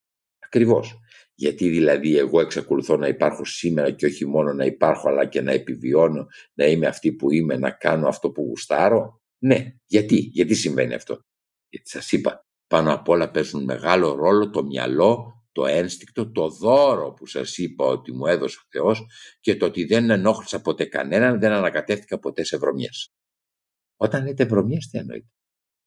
Ακριβώς. 0.55 0.99
Γιατί 1.35 1.69
δηλαδή 1.69 2.17
εγώ 2.17 2.41
εξακολουθώ 2.41 2.97
να 2.97 3.09
υπάρχω 3.09 3.45
σήμερα 3.45 3.91
και 3.91 4.07
όχι 4.07 4.27
μόνο 4.27 4.53
να 4.53 4.65
υπάρχω 4.65 5.09
αλλά 5.09 5.27
και 5.27 5.41
να 5.41 5.53
επιβιώνω, 5.53 6.27
να 6.55 6.67
είμαι 6.67 6.87
αυτή 6.87 7.13
που 7.13 7.33
είμαι, 7.33 7.57
να 7.57 7.71
κάνω 7.71 8.09
αυτό 8.09 8.31
που 8.31 8.43
γουστάρω; 8.43 9.21
Ναι, 9.39 9.75
γιατί, 9.87 10.17
γιατί 10.17 10.55
συμβαίνει 10.55 10.95
αυτό; 10.95 11.21
Γιατί 11.69 11.89
σας 11.89 12.13
είπα, 12.13 12.47
πάνω 12.67 12.93
απ' 12.93 13.09
όλα 13.09 13.31
παίζουν 13.31 13.65
μεγάλο 13.65 14.13
ρόλο 14.13 14.51
το 14.51 14.65
μυαλό, 14.65 15.45
το 15.53 15.67
ένστικτο, 15.67 16.31
το 16.31 16.49
δώρο 16.49 17.13
που 17.13 17.27
σας 17.27 17.59
είπα 17.59 17.85
ότι 17.85 18.13
μου 18.13 18.27
έδωσε 18.27 18.59
ο 18.63 18.67
Θεός 18.71 19.07
και 19.41 19.57
το 19.57 19.67
ότι 19.67 19.85
δεν 19.85 20.11
ενόχλησα 20.11 20.61
ποτέ 20.61 20.85
κανέναν, 20.85 21.41
δεν 21.41 21.53
ανακατεύτηκα 21.53 22.19
ποτέ 22.19 22.45
σε 22.45 22.57
βρωμιές. 22.57 23.15
Όταν 23.97 24.25
λέτε 24.25 24.45
βρωμιές 24.45 24.89
τι 24.89 24.99
εννοείτε; 24.99 25.29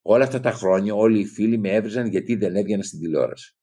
Όλα 0.02 0.24
αυτά 0.24 0.40
τα 0.40 0.52
χρόνια 0.52 0.94
όλοι 0.94 1.20
οι 1.20 1.26
φίλοι 1.26 1.58
με 1.58 1.70
έβριζαν 1.70 2.08
γιατί 2.08 2.36
δεν 2.36 2.56
έβγαινα 2.56 2.84
στην 2.84 3.00
τηλεόραση. 3.00 3.57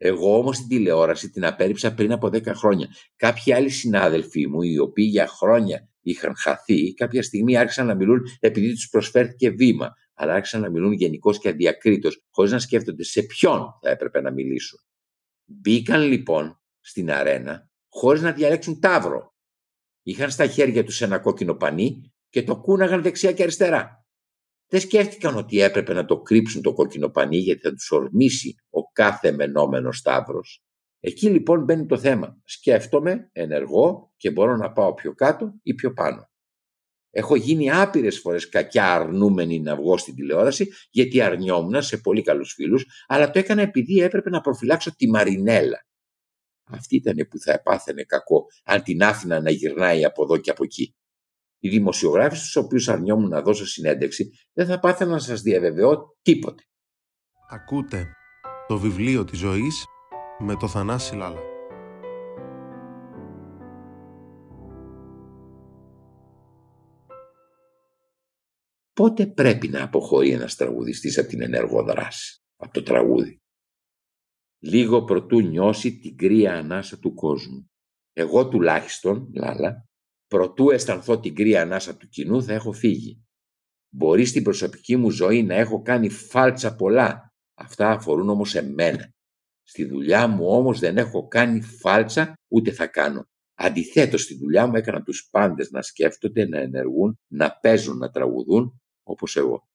Εγώ 0.00 0.38
όμως 0.38 0.58
την 0.58 0.68
τηλεόραση 0.68 1.30
την 1.30 1.44
απέρριψα 1.44 1.94
πριν 1.94 2.12
από 2.12 2.26
10 2.26 2.46
χρόνια. 2.46 2.88
Κάποιοι 3.16 3.52
άλλοι 3.52 3.68
συνάδελφοί 3.68 4.46
μου, 4.46 4.62
οι 4.62 4.78
οποίοι 4.78 5.08
για 5.10 5.26
χρόνια 5.26 5.88
είχαν 6.00 6.36
χαθεί, 6.36 6.94
κάποια 6.94 7.22
στιγμή 7.22 7.56
άρχισαν 7.56 7.86
να 7.86 7.94
μιλούν 7.94 8.20
επειδή 8.40 8.72
τους 8.72 8.88
προσφέρθηκε 8.88 9.50
βήμα, 9.50 9.92
αλλά 10.14 10.32
άρχισαν 10.32 10.60
να 10.60 10.70
μιλούν 10.70 10.92
γενικώς 10.92 11.38
και 11.38 11.48
αδιακρίτως, 11.48 12.24
χωρίς 12.30 12.52
να 12.52 12.58
σκέφτονται 12.58 13.04
σε 13.04 13.22
ποιον 13.22 13.78
θα 13.82 13.90
έπρεπε 13.90 14.20
να 14.20 14.30
μιλήσουν. 14.30 14.78
Μπήκαν 15.44 16.02
λοιπόν 16.02 16.60
στην 16.80 17.10
αρένα 17.10 17.70
χωρίς 17.88 18.22
να 18.22 18.32
διαλέξουν 18.32 18.80
τάβρο. 18.80 19.34
Είχαν 20.02 20.30
στα 20.30 20.46
χέρια 20.46 20.84
τους 20.84 21.00
ένα 21.00 21.18
κόκκινο 21.18 21.54
πανί 21.54 22.12
και 22.28 22.42
το 22.42 22.60
κούναγαν 22.60 23.02
δεξιά 23.02 23.32
και 23.32 23.42
αριστερά. 23.42 23.97
Δεν 24.68 24.80
σκέφτηκαν 24.80 25.36
ότι 25.36 25.60
έπρεπε 25.60 25.92
να 25.92 26.04
το 26.04 26.20
κρύψουν 26.20 26.62
το 26.62 26.72
κόκκινο 26.72 27.08
πανί 27.08 27.36
γιατί 27.36 27.60
θα 27.60 27.72
τους 27.72 27.90
ορμήσει 27.90 28.54
ο 28.70 28.82
κάθε 28.92 29.32
μενόμενος 29.32 29.96
σταύρος. 29.96 30.62
Εκεί 31.00 31.28
λοιπόν 31.28 31.64
μπαίνει 31.64 31.86
το 31.86 31.98
θέμα. 31.98 32.40
Σκέφτομαι, 32.44 33.28
ενεργώ 33.32 34.12
και 34.16 34.30
μπορώ 34.30 34.56
να 34.56 34.72
πάω 34.72 34.94
πιο 34.94 35.14
κάτω 35.14 35.54
ή 35.62 35.74
πιο 35.74 35.92
πάνω. 35.92 36.30
Έχω 37.10 37.36
γίνει 37.36 37.70
άπειρες 37.70 38.18
φορές 38.18 38.48
κακιά 38.48 38.94
αρνούμενη 38.94 39.60
να 39.60 39.76
βγω 39.76 39.98
στην 39.98 40.14
τηλεόραση 40.14 40.68
γιατί 40.90 41.20
αρνιόμουν 41.20 41.82
σε 41.82 41.98
πολύ 41.98 42.22
καλούς 42.22 42.52
φίλους 42.52 42.84
αλλά 43.06 43.30
το 43.30 43.38
έκανα 43.38 43.62
επειδή 43.62 44.00
έπρεπε 44.00 44.30
να 44.30 44.40
προφυλάξω 44.40 44.94
τη 44.96 45.08
Μαρινέλα. 45.08 45.86
Αυτή 46.70 46.96
ήταν 46.96 47.26
που 47.30 47.38
θα 47.38 47.52
επάθαινε 47.52 48.02
κακό 48.02 48.46
αν 48.64 48.82
την 48.82 49.02
άφηνα 49.02 49.40
να 49.40 49.50
γυρνάει 49.50 50.04
από 50.04 50.22
εδώ 50.22 50.36
και 50.36 50.50
από 50.50 50.64
εκεί. 50.64 50.96
Οι 51.60 51.68
δημοσιογράφοι 51.68 52.36
στους 52.36 52.56
οποίους 52.56 52.88
αρνιόμουν 52.88 53.28
να 53.28 53.42
δώσω 53.42 53.66
συνέντευξη 53.66 54.30
δεν 54.52 54.66
θα 54.66 54.78
πάθαιναν 54.78 55.12
να 55.12 55.18
σας 55.18 55.42
διαβεβαιώ 55.42 56.16
τίποτε. 56.22 56.62
Ακούτε 57.50 58.12
το 58.66 58.78
βιβλίο 58.78 59.24
της 59.24 59.38
ζωής 59.38 59.84
με 60.38 60.56
το 60.56 60.68
Θανάση 60.68 61.16
Λάλα. 61.16 61.40
Πότε 68.92 69.26
πρέπει 69.26 69.68
να 69.68 69.82
αποχωρεί 69.82 70.30
ένας 70.30 70.54
τραγουδιστής 70.54 71.18
από 71.18 71.28
την 71.28 71.42
ενεργό 71.42 71.82
δράση, 71.82 72.42
από 72.56 72.72
το 72.72 72.82
τραγούδι; 72.82 73.42
Λίγο 74.58 75.04
προτού 75.04 75.40
νιώσει 75.40 75.98
την 75.98 76.16
κρύα 76.16 76.54
ανάσα 76.54 76.98
του 76.98 77.14
κόσμου. 77.14 77.70
Εγώ 78.12 78.48
τουλάχιστον, 78.48 79.32
Λάλα, 79.34 79.87
προτού 80.28 80.70
αισθανθώ 80.70 81.20
την 81.20 81.34
κρύα 81.34 81.62
ανάσα 81.62 81.96
του 81.96 82.08
κοινού 82.08 82.42
θα 82.42 82.52
έχω 82.52 82.72
φύγει. 82.72 83.22
Μπορεί 83.88 84.24
στην 84.24 84.42
προσωπική 84.42 84.96
μου 84.96 85.10
ζωή 85.10 85.42
να 85.42 85.54
έχω 85.54 85.82
κάνει 85.82 86.08
φάλτσα 86.08 86.74
πολλά. 86.74 87.32
Αυτά 87.54 87.90
αφορούν 87.90 88.28
όμως 88.28 88.54
εμένα. 88.54 89.12
Στη 89.62 89.84
δουλειά 89.84 90.26
μου 90.26 90.46
όμως 90.46 90.78
δεν 90.78 90.96
έχω 90.96 91.28
κάνει 91.28 91.60
φάλτσα 91.60 92.34
ούτε 92.48 92.72
θα 92.72 92.86
κάνω. 92.86 93.24
Αντιθέτως 93.54 94.22
στη 94.22 94.36
δουλειά 94.36 94.66
μου 94.66 94.76
έκανα 94.76 95.02
τους 95.02 95.28
πάντες 95.30 95.70
να 95.70 95.82
σκέφτονται, 95.82 96.48
να 96.48 96.58
ενεργούν, 96.58 97.18
να 97.26 97.58
παίζουν, 97.62 97.98
να 97.98 98.10
τραγουδούν 98.10 98.80
όπως 99.02 99.36
εγώ. 99.36 99.68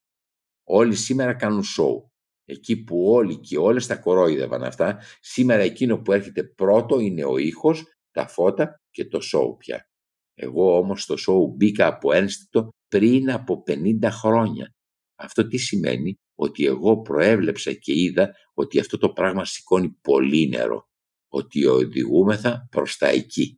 Όλοι 0.63 0.95
σήμερα 0.95 1.33
κάνουν 1.33 1.63
σοου. 1.63 2.11
Εκεί 2.45 2.83
που 2.83 3.05
όλοι 3.05 3.39
και 3.39 3.57
όλες 3.57 3.87
τα 3.87 3.95
κορόιδευαν 3.95 4.63
αυτά, 4.63 4.99
σήμερα 5.19 5.61
εκείνο 5.61 6.01
που 6.01 6.11
έρχεται 6.11 6.43
πρώτο 6.43 6.99
είναι 6.99 7.25
ο 7.25 7.37
ήχος, 7.37 7.83
τα 8.11 8.27
φώτα 8.27 8.81
και 8.91 9.05
το 9.05 9.21
σοου 9.21 9.55
πια. 9.57 9.87
Εγώ 10.33 10.77
όμως 10.77 11.01
στο 11.01 11.17
σοου 11.17 11.53
μπήκα 11.55 11.87
από 11.87 12.11
ένστικτο 12.13 12.69
πριν 12.87 13.31
από 13.31 13.63
50 13.67 13.97
χρόνια. 14.03 14.73
Αυτό 15.15 15.47
τι 15.47 15.57
σημαίνει; 15.57 16.15
Ότι 16.35 16.65
εγώ 16.65 17.01
προέβλεψα 17.01 17.73
και 17.73 17.93
είδα 17.95 18.31
ότι 18.53 18.79
αυτό 18.79 18.97
το 18.97 19.09
πράγμα 19.09 19.45
σηκώνει 19.45 19.89
πολύ 20.01 20.47
νερό, 20.47 20.87
ότι 21.31 21.65
οδηγούμεθα 21.65 22.67
προς 22.71 22.97
τα 22.97 23.07
εκεί. 23.07 23.57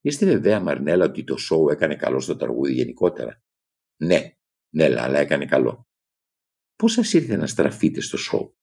Είστε 0.00 0.26
βεβαία 0.26 0.60
Μαρνέλα 0.60 1.04
ότι 1.04 1.24
το 1.24 1.36
σοου 1.36 1.68
έκανε 1.68 1.96
καλό 1.96 2.20
στο 2.20 2.36
τραγούδι 2.36 2.72
γενικότερα; 2.72 3.42
Ναι, 4.02 4.20
ναι, 4.74 4.84
αλλά 4.84 5.18
έκανε 5.18 5.46
καλό. 5.46 5.86
Πώς 6.76 6.92
σας 6.92 7.12
ήρθε 7.12 7.36
να 7.36 7.46
στραφείτε 7.46 8.00
στο 8.00 8.16
σοου. 8.16 8.56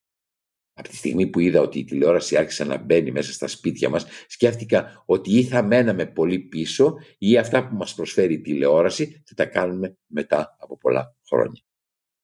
Από 0.74 0.90
τη 0.90 0.96
στιγμή 0.96 1.28
που 1.28 1.40
είδα 1.40 1.62
ότι 1.62 1.80
η 1.80 1.84
τηλεόραση 1.84 2.38
άρχισε 2.38 2.64
να 2.64 2.78
μπαίνει 2.78 3.12
μέσα 3.12 3.32
στα 3.32 3.48
σπίτια 3.48 3.90
μας, 3.90 4.06
σκέφτηκα 4.28 5.04
ότι 5.06 5.38
ή 5.38 5.44
θα 5.44 5.64
μέναμε 5.64 6.06
πολύ 6.06 6.40
πίσω 6.40 6.96
ή 7.18 7.38
αυτά 7.38 7.68
που 7.68 7.76
μας 7.76 7.94
προσφέρει 7.94 8.34
η 8.34 8.42
τηλεόραση 8.42 9.24
θα 9.26 9.34
τα 9.36 9.46
κάνουμε 9.46 9.98
μετά 10.08 10.58
από 10.60 10.78
πολλά 10.78 11.16
χρόνια. 11.28 11.62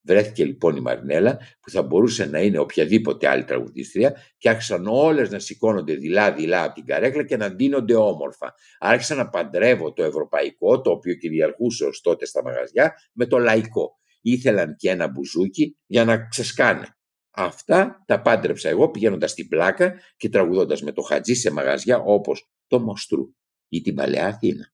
Βρέθηκε 0.07 0.45
λοιπόν 0.45 0.75
η 0.75 0.79
Μαρινέλα 0.79 1.37
που 1.59 1.69
θα 1.69 1.81
μπορούσε 1.81 2.25
να 2.25 2.41
είναι 2.41 2.57
οποιαδήποτε 2.57 3.27
άλλη 3.27 3.43
τραγουδίστρια 3.43 4.15
και 4.37 4.49
άρχισαν 4.49 4.87
όλες 4.87 5.29
να 5.29 5.39
σηκώνονται 5.39 5.95
δειλά-δειλά 5.95 6.63
από 6.63 6.73
την 6.73 6.85
καρέκλα 6.85 7.23
και 7.23 7.37
να 7.37 7.51
ντύνονται 7.51 7.95
όμορφα. 7.95 8.53
Άρχισα 8.79 9.15
να 9.15 9.29
παντρεύω 9.29 9.93
το 9.93 10.03
ευρωπαϊκό, 10.03 10.81
το 10.81 10.91
οποίο 10.91 11.13
κυριαρχούσε 11.13 11.85
ως 11.85 12.01
τότε 12.01 12.25
στα 12.25 12.43
μαγαζιά, 12.43 12.93
με 13.13 13.25
το 13.25 13.37
λαϊκό. 13.37 13.99
Ήθελαν 14.21 14.75
και 14.75 14.89
ένα 14.89 15.07
μπουζούκι 15.07 15.77
για 15.85 16.05
να 16.05 16.27
ξεσκάνε. 16.27 16.96
Αυτά 17.39 18.03
τα 18.05 18.21
πάντρεψα 18.21 18.69
εγώ 18.69 18.89
πηγαίνοντας 18.89 19.31
στην 19.31 19.47
πλάκα 19.47 20.01
και 20.17 20.29
τραγουδώντας 20.29 20.81
με 20.81 20.91
το 20.91 21.01
χατζί 21.01 21.33
σε 21.33 21.51
μαγαζιά 21.51 21.99
όπως 21.99 22.49
το 22.67 22.79
Μοστρού 22.79 23.33
ή 23.67 23.81
την 23.81 23.95
Παλαιά 23.95 24.27
Αθήνα. 24.27 24.71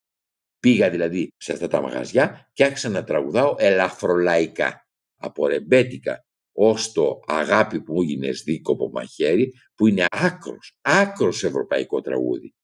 Πήγα 0.60 0.90
δηλαδή 0.90 1.34
σε 1.38 1.54
αυτά 1.54 1.68
τα 1.68 1.82
μαγαζιά 1.82 2.50
και 2.54 2.64
άρχισα 2.64 2.90
να 2.90 3.04
τραγουδάω 3.04 3.56
ελαφρολαϊκά, 3.58 4.88
από 5.18 5.48
ρεμπέτικα 5.48 6.26
ως 6.52 6.92
το 6.92 7.20
αγάπη 7.26 7.82
που 7.82 7.94
μου 7.94 8.02
έγινε 8.02 8.30
δίκοπο 8.30 8.90
μαχαίρι 8.90 9.54
που 9.76 9.88
είναι 9.88 10.06
άκρος, 10.10 10.78
άκρος 10.82 11.44
ευρωπαϊκό 11.44 12.02
τραγούδι. 12.02 12.56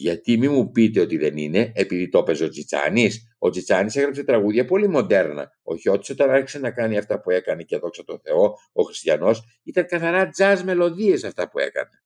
Γιατί 0.00 0.38
μη 0.38 0.48
μου 0.48 0.70
πείτε 0.70 1.00
ότι 1.00 1.16
δεν 1.16 1.36
είναι, 1.36 1.72
επειδή 1.74 2.08
το 2.08 2.18
έπαιζε 2.18 2.44
ο 2.44 2.48
Τσιτσάνη. 2.48 3.10
Ο 3.38 3.50
Τσιτσάνη 3.50 3.90
έγραψε 3.94 4.24
τραγούδια 4.24 4.64
πολύ 4.64 4.88
μοντέρνα. 4.88 5.50
Ο 5.62 5.76
Χιώτη, 5.76 6.12
όταν 6.12 6.30
άρχισε 6.30 6.58
να 6.58 6.70
κάνει 6.70 6.98
αυτά 6.98 7.20
που 7.20 7.30
έκανε 7.30 7.62
και 7.62 7.78
δόξα 7.78 8.04
τω 8.04 8.20
Θεώ, 8.22 8.54
ο 8.72 8.82
Χριστιανός, 8.82 9.42
ήταν 9.62 9.86
καθαρά 9.86 10.30
jazz 10.38 10.60
μελωδίες 10.64 11.24
αυτά 11.24 11.50
που 11.50 11.58
έκανε. 11.58 12.02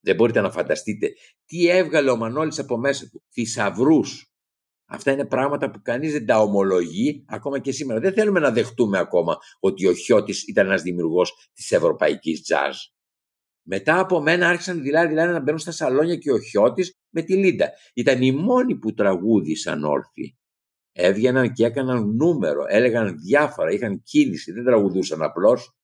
Δεν 0.00 0.14
μπορείτε 0.14 0.40
να 0.40 0.50
φανταστείτε 0.50 1.12
τι 1.46 1.68
έβγαλε 1.68 2.10
ο 2.10 2.16
Μανώλης 2.16 2.58
από 2.58 2.78
μέσα 2.78 3.08
του. 3.08 3.22
Θησαυρούς. 3.32 4.34
Αυτά 4.86 5.12
είναι 5.12 5.26
πράγματα 5.26 5.70
που 5.70 5.80
κανείς 5.82 6.12
δεν 6.12 6.26
τα 6.26 6.40
ομολογεί 6.40 7.24
ακόμα 7.28 7.58
και 7.58 7.72
σήμερα. 7.72 8.00
Δεν 8.00 8.12
θέλουμε 8.12 8.40
να 8.40 8.50
δεχτούμε 8.50 8.98
ακόμα 8.98 9.36
ότι 9.60 9.86
ο 9.86 9.94
Χιώτης 9.94 10.48
ήταν 10.48 10.66
ένας 10.66 10.82
δημιουργός 10.82 11.50
της 11.54 11.72
ευρωπαϊκής 11.72 12.42
jazz. 12.50 12.74
Μετά 13.62 13.98
από 13.98 14.20
μένα 14.20 14.48
άρχισαν 14.48 14.82
δηλαδή, 14.82 15.08
δηλαδή 15.08 15.32
να 15.32 15.40
μπαίνουν 15.40 15.58
στα 15.58 15.70
σαλόνια 15.70 16.16
και 16.16 16.32
ο 16.32 16.40
Χιώτης 16.40 16.99
με 17.10 17.22
τη 17.22 17.36
Λίντα. 17.36 17.72
Ήταν 17.94 18.22
οι 18.22 18.32
μόνοι 18.32 18.76
που 18.76 18.94
τραγούδησαν 18.94 19.84
όρθιοι. 19.84 20.38
Έβγαιναν 20.92 21.52
και 21.52 21.64
έκαναν 21.64 22.14
νούμερο, 22.14 22.64
έλεγαν 22.68 23.18
διάφορα, 23.18 23.70
είχαν 23.70 24.02
κίνηση, 24.02 24.52
δεν 24.52 24.64
τραγουδούσαν 24.64 25.22
απλώς. 25.22 25.74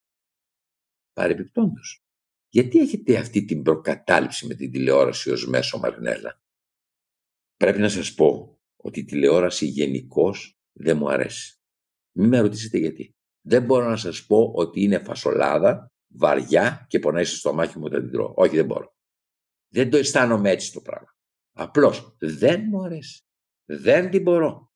Παρεπιπτόντως, 1.13 2.03
γιατί 2.49 2.79
έχετε 2.79 3.17
αυτή 3.17 3.45
την 3.45 3.61
προκατάληψη 3.61 4.47
με 4.47 4.53
την 4.53 4.71
τηλεόραση 4.71 5.31
ως 5.31 5.47
μέσο 5.47 5.77
Μαρινέλα. 5.77 6.41
Πρέπει 7.55 7.79
να 7.79 7.89
σας 7.89 8.13
πω 8.13 8.59
ότι 8.75 8.99
η 8.99 9.05
τηλεόραση 9.05 9.65
γενικώς 9.65 10.59
δεν 10.73 10.97
μου 10.97 11.09
αρέσει. 11.09 11.61
Μην 12.11 12.27
με 12.27 12.39
ρωτήσετε 12.39 12.77
γιατί. 12.77 13.15
Δεν 13.41 13.63
μπορώ 13.63 13.89
να 13.89 13.97
σας 13.97 14.25
πω 14.25 14.51
ότι 14.55 14.81
είναι 14.81 14.99
φασολάδα, 14.99 15.91
βαριά 16.07 16.85
και 16.89 16.99
πονάει 16.99 17.23
στο 17.23 17.35
στομάχι 17.35 17.77
μου 17.77 17.83
όταν 17.85 18.01
την 18.01 18.11
τρώω. 18.11 18.33
Όχι, 18.35 18.55
δεν 18.55 18.65
μπορώ. 18.65 18.95
Δεν 19.73 19.89
το 19.89 19.97
αισθάνομαι 19.97 20.49
έτσι 20.49 20.73
το 20.73 20.81
πράγμα. 20.81 21.16
Απλώς 21.59 22.15
δεν 22.19 22.63
μου 22.69 22.83
αρέσει. 22.83 23.21
Δεν 23.65 24.09
την 24.09 24.21
μπορώ. 24.21 24.71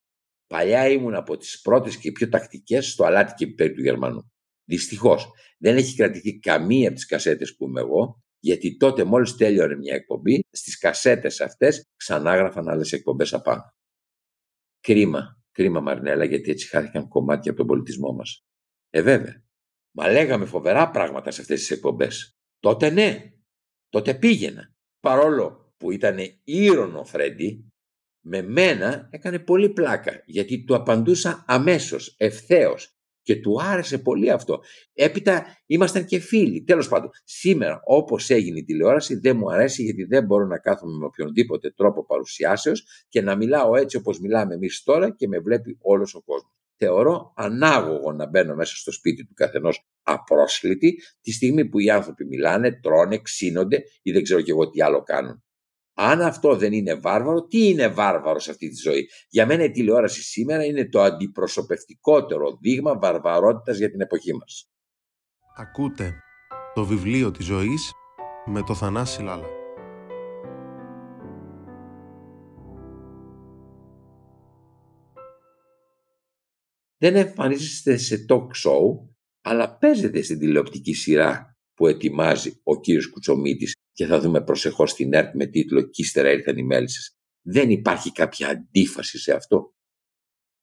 Παλιά 0.48 0.88
ήμουν 0.88 1.16
από 1.16 1.38
τις 1.38 1.62
πρώτες 1.62 1.98
και 1.98 2.12
πιο 2.12 2.30
τακτικές 2.30 2.92
στο 2.92 3.06
αλάτι 3.06 3.34
και 3.34 3.48
πιπέρι 3.48 3.74
του 3.74 3.82
Γερμανού. 3.82 4.32
Δυστυχώς 4.64 5.32
δεν 5.58 5.78
έχει 5.78 5.96
κρατηθεί 5.96 6.40
καμία 6.40 6.88
από 6.88 6.96
τις 6.96 7.06
κασέτες 7.06 7.56
που 7.56 7.68
είμαι 7.68 7.82
εγώ, 7.82 8.24
γιατί 8.40 8.78
τότε 8.78 9.04
μόλις 9.04 9.36
τέλειωνε 9.36 9.76
μια 9.76 9.96
εκπομπή, 9.96 10.44
στις 10.52 10.78
κασέτες 10.78 11.42
αυτές 11.42 11.90
ξανάγραφαν 11.96 12.70
άλλες 12.70 12.92
εκπομπές 12.92 13.34
απάνω. 13.34 13.74
Κρίμα, 14.80 15.42
κρίμα 15.52 15.80
Μαρνέλα, 15.80 16.24
γιατί 16.24 16.52
έτσι 16.52 16.68
χάθηκαν 16.68 17.08
κομμάτια 17.08 17.52
από 17.52 17.60
τον 17.60 17.68
πολιτισμό 17.68 18.12
μας. 18.12 18.46
Ε, 18.90 19.02
βέβαια. 19.02 19.44
Μα 19.92 20.12
λέγαμε 20.12 20.46
φοβερά 20.46 20.90
πράγματα 20.90 21.32
σε 21.32 21.42
αυτές 21.42 21.60
τις 21.60 21.72
εκπομπές. 21.72 22.38
Τότε 22.60 22.90
ναι, 22.90 23.32
τότε 23.90 24.14
πήγαινα. 24.16 24.74
Παρόλο 25.00 25.61
που 25.82 25.92
ήταν 25.92 26.18
ήρωνο 26.44 27.04
Φρέντι, 27.04 27.72
με 28.24 28.42
μένα 28.42 29.08
έκανε 29.12 29.40
πολύ 29.40 29.70
πλάκα 29.70 30.24
γιατί 30.26 30.64
του 30.64 30.76
απαντούσα 30.76 31.44
αμέσως, 31.48 32.16
ευθέως 32.18 32.96
Και 33.24 33.36
του 33.36 33.62
άρεσε 33.62 33.98
πολύ 33.98 34.30
αυτό. 34.30 34.62
Έπειτα 34.94 35.46
ήμασταν 35.66 36.06
και 36.06 36.20
φίλοι. 36.20 36.64
Τέλος 36.64 36.88
πάντων, 36.88 37.10
σήμερα 37.24 37.82
όπως 37.84 38.30
έγινε 38.30 38.60
η 38.60 38.64
τηλεόραση 38.64 39.16
δεν 39.16 39.38
μου 39.38 39.52
αρέσει 39.52 39.84
γιατί 39.84 40.04
δεν 40.04 40.26
μπορώ 40.26 40.46
να 40.46 40.58
κάθομαι 40.58 40.98
με 40.98 41.06
οποιονδήποτε 41.06 41.72
τρόπο 41.72 42.06
παρουσιάσεως 42.06 43.06
και 43.10 43.22
να 43.22 43.36
μιλάω 43.36 43.76
έτσι 43.76 43.98
όπως 43.98 44.20
μιλάμε 44.20 44.54
εμείς 44.54 44.84
τώρα 44.84 45.16
και 45.16 45.28
με 45.28 45.40
βλέπει 45.40 45.78
όλος 45.82 46.16
ο 46.16 46.22
κόσμος. 46.22 46.52
Θεωρώ 46.78 47.34
ανάγωγο 47.36 48.12
να 48.12 48.28
μπαίνω 48.28 48.56
μέσα 48.56 48.76
στο 48.76 48.92
σπίτι 48.92 49.26
του 49.26 49.34
καθενός 49.34 49.86
απρόσκλητη 50.04 51.02
τη 51.22 51.32
στιγμή 51.32 51.66
που 51.66 51.80
οι 51.80 51.90
άνθρωποι 51.90 52.26
μιλάνε, 52.26 52.72
τρώνε, 52.72 53.18
ξύνονται 53.18 53.84
ή 54.02 54.12
δεν 54.12 54.24
ξέρω 54.24 54.42
και 54.42 54.52
εγώ 54.52 54.70
τι 54.70 54.82
άλλο 54.82 55.04
κάνουν. 55.04 55.44
Αν 56.04 56.22
αυτό 56.22 56.56
δεν 56.56 56.74
είναι 56.74 56.94
βάρβαρο, 56.96 57.46
τι 57.48 57.68
είναι 57.68 57.88
βάρβαρος 57.88 58.44
σε 58.44 58.52
αυτή 58.52 58.70
τη 58.70 58.76
ζωή; 58.76 59.10
Για 59.30 59.46
μένα 59.46 59.64
η 59.64 59.72
τηλεόραση 59.72 60.24
σήμερα 60.24 60.66
είναι 60.66 60.90
το 60.90 61.02
αντιπροσωπευτικότερο 61.02 62.58
δείγμα 62.62 63.00
βαρβαρότητας 63.00 63.78
για 63.78 63.92
την 63.92 64.02
εποχή 64.02 64.34
μας. 64.34 64.70
Ακούτε 65.56 66.14
το 66.74 66.86
βιβλίο 66.86 67.32
της 67.32 67.46
ζωής 67.46 67.92
με 68.46 68.64
το 68.64 68.76
Θανάση 68.76 69.22
Λάλα. 69.22 69.48
Δεν 76.98 77.16
εμφανίζεστε 77.16 77.98
σε 77.98 78.26
talk 78.30 78.48
show, 78.66 79.10
αλλά 79.42 79.78
παίζετε 79.78 80.22
στην 80.22 80.40
τηλεοπτική 80.40 80.94
σειρά 80.94 81.58
που 81.74 81.88
ετοιμάζει 81.88 82.60
ο 82.64 82.80
κύριος 82.80 83.10
Κουτσομίτης 83.10 83.81
και 84.02 84.08
θα 84.08 84.20
δούμε 84.20 84.44
προσεχώς 84.44 84.94
την 84.94 85.14
ΕΡΤ 85.14 85.36
με 85.36 85.46
τίτλο 85.46 85.82
«Κι 85.82 86.02
ύστερα 86.02 86.32
ήρθαν 86.32 86.58
οι 86.58 86.64
μέλισσες». 86.64 87.18
Δεν 87.42 87.70
υπάρχει 87.70 88.12
κάποια 88.12 88.48
αντίφαση 88.48 89.20
σε 89.20 89.34
αυτό. 89.34 89.76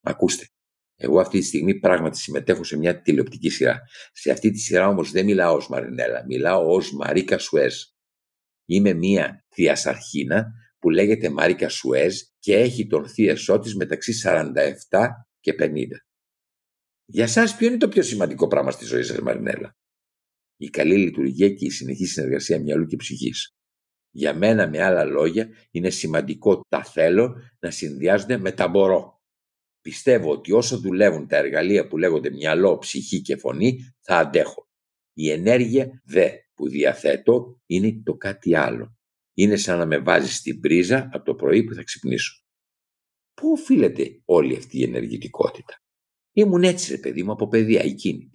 Ακούστε, 0.01 0.49
εγώ 0.97 1.21
αυτή 1.21 1.39
τη 1.39 1.45
στιγμή 1.45 1.79
πράγματι 1.79 2.19
συμμετέχω 2.19 2.65
σε 2.65 2.77
μια 2.77 3.01
τηλεοπτική 3.01 3.49
σειρά. 3.51 3.81
Σε 4.13 4.31
αυτή 4.31 4.51
τη 4.51 4.59
σειρά 4.59 4.89
όμως 4.89 5.11
δεν 5.11 5.25
μιλάω 5.25 5.55
ως 5.55 5.69
Μαρινέλα, 5.69 6.25
μιλάω 6.27 6.67
ως 6.67 6.93
Μαρίκα 6.93 7.39
Σουέζ. 7.39 7.75
Είμαι 8.65 8.93
μια 8.93 9.45
θειασαρχίνα 9.55 10.47
που 10.79 10.91
λέγεται 10.91 11.31
Μαρίκα 11.31 11.69
Σουέζ 11.69 12.21
και 12.39 12.57
έχει 12.57 12.87
τον 12.87 13.09
θείασό 13.09 13.59
της 13.59 13.77
μεταξύ 13.77 14.13
47 14.25 15.09
και 15.41 15.55
50. 15.59 15.87
Για 17.05 17.27
σας 17.27 17.57
ποιο 17.57 17.67
είναι 17.67 17.77
το 17.77 17.89
πιο 17.89 18.03
σημαντικό 18.03 18.47
πράγμα 18.47 18.71
στη 18.71 18.85
ζωή 18.85 19.03
σας 19.03 19.19
Μαρινέλα; 19.19 19.77
Η 20.59 20.69
καλή 20.69 20.97
λειτουργία 20.97 21.51
και 21.51 21.65
η 21.65 21.71
συνεχή 21.71 22.07
συνεργασία 22.07 22.61
μυαλού 22.61 22.87
και 22.87 22.97
ψυχής. 22.97 23.57
Για 24.11 24.35
μένα, 24.35 24.69
με 24.69 24.83
άλλα 24.83 25.05
λόγια, 25.05 25.49
είναι 25.71 25.91
σημαντικό 25.91 26.61
τα 26.69 26.85
θέλω 26.85 27.35
να 27.59 27.71
συνδυάζονται 27.71 28.39
με 28.39 28.53
τα 28.53 28.69
μπορώ. 28.69 29.23
Πιστεύω 29.81 30.31
ότι 30.31 30.53
όσο 30.53 30.79
δουλεύουν 30.79 31.27
τα 31.27 31.37
εργαλεία 31.37 31.87
που 31.87 31.97
λέγονται 31.99 32.31
μυαλό, 32.31 32.79
ψυχή 32.79 33.21
και 33.21 33.37
φωνή, 33.37 33.79
θα 34.01 34.17
αντέχω. 34.19 34.69
Η 35.13 35.31
ενέργεια 35.31 36.03
δε 36.05 36.31
που 36.55 36.69
διαθέτω 36.69 37.61
είναι 37.67 38.03
το 38.05 38.15
κάτι 38.15 38.57
άλλο. 38.57 38.97
Είναι 39.35 39.57
σαν 39.57 39.79
να 39.79 39.87
με 39.87 39.99
βάζει 39.99 40.33
στην 40.33 40.61
πρίζα 40.61 41.09
από 41.13 41.25
το 41.25 41.35
πρωί 41.35 41.65
που 41.65 41.75
θα 41.75 41.83
ξυπνήσω. 41.83 42.43
Πού 43.35 43.51
οφείλεται 43.51 44.21
όλη 44.25 44.57
αυτή 44.57 44.79
η 44.79 44.83
ενεργητικότητα; 44.83 45.75
Ήμουν 46.33 46.63
έτσι 46.63 46.91
ρε 46.91 46.99
παιδί 46.99 47.23
μου 47.23 47.33
από 47.33 47.49
παιδεία 47.49 47.83
εκείνη 47.83 48.31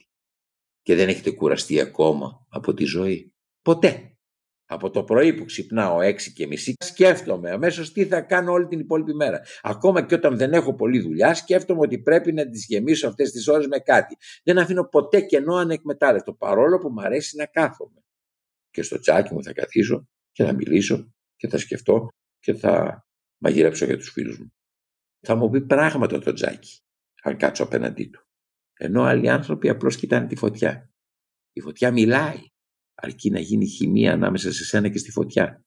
και 0.84 0.96
δεν 0.96 1.08
έχετε 1.08 1.32
κουραστεί 1.32 1.80
ακόμα 1.80 2.46
από 2.50 2.74
τη 2.74 2.84
ζωή; 2.84 3.34
Ποτέ. 3.62 4.08
Από 4.66 4.90
το 4.90 5.04
πρωί 5.04 5.34
που 5.34 5.46
ξυπνάω 5.46 6.02
έξι 6.02 6.34
και 6.34 6.48
μισή 6.48 6.74
σκέφτομαι 6.84 7.52
αμέσως 7.52 7.92
τι 7.92 8.06
θα 8.06 8.22
κάνω 8.22 8.52
όλη 8.52 8.68
την 8.68 8.80
υπόλοιπη 8.80 9.14
μέρα. 9.14 9.42
Ακόμα 9.62 10.06
και 10.06 10.16
όταν 10.16 10.38
δεν 10.38 10.54
έχω 10.54 10.76
πολλή 10.76 11.00
δουλειά 11.00 11.34
σκέφτομαι 11.34 11.80
ότι 11.80 12.00
πρέπει 12.00 12.34
να 12.34 12.50
τις 12.50 12.66
γεμίσω 12.66 13.08
αυτές 13.08 13.32
τις 13.32 13.48
ώρες 13.48 13.68
με 13.68 13.80
κάτι. 13.80 14.18
Δεν 14.44 14.58
αφήνω 14.58 14.88
ποτέ 14.88 15.22
κενό 15.22 15.56
ανεκμετάλλευτο 15.56 16.34
παρόλο 16.34 16.78
που 16.78 16.90
μου 16.90 17.02
αρέσει 17.02 17.38
να 17.38 17.46
κάθομαι. 17.46 18.04
Και 18.70 18.82
στο 18.82 19.00
τσάκι 19.00 19.34
μου 19.34 19.44
θα 19.44 19.54
καθίσω 19.54 20.08
και 20.32 20.44
θα 20.44 20.54
μιλήσω 20.54 21.14
και 21.36 21.48
θα 21.48 21.58
σκεφτώ 21.58 22.08
και 22.40 22.54
θα 22.54 23.06
μαγειρέψω 23.38 23.86
για 23.86 23.98
τους 23.98 24.10
φίλους 24.10 24.40
μου. 24.40 24.54
Θα 25.20 25.36
μου 25.36 25.50
πει 25.50 25.62
πράγματα 25.62 26.20
το 26.20 26.34
τζάκι 26.34 26.82
αν 27.24 27.38
κάτσω 27.38 27.64
απέναντί 27.64 28.06
του. 28.06 28.23
Ενώ 28.84 29.04
άλλοι 29.04 29.30
άνθρωποι 29.30 29.70
απλώς 29.70 29.96
κοιτάνε 29.96 30.28
τη 30.28 30.36
φωτιά. 30.36 30.92
Η 31.54 31.62
φωτιά 31.62 31.92
μιλάει, 31.92 32.38
αρκεί 32.94 33.30
να 33.30 33.40
γίνει 33.40 33.68
χημεία 33.68 34.14
ανάμεσα 34.14 34.52
σε 34.52 34.64
σένα 34.64 34.90
και 34.90 34.98
στη 34.98 35.12
φωτιά. 35.12 35.66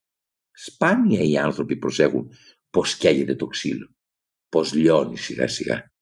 Σπάνια 0.51 1.21
οι 1.21 1.37
άνθρωποι 1.37 1.77
προσέχουν 1.77 2.31
πώς 2.71 2.97
καίγεται 2.97 3.35
το 3.35 3.47
ξύλο, 3.47 3.95
πώς 4.49 4.73
λιώνει 4.73 5.17
σιγά 5.17 5.49
σιγά. 5.49 5.93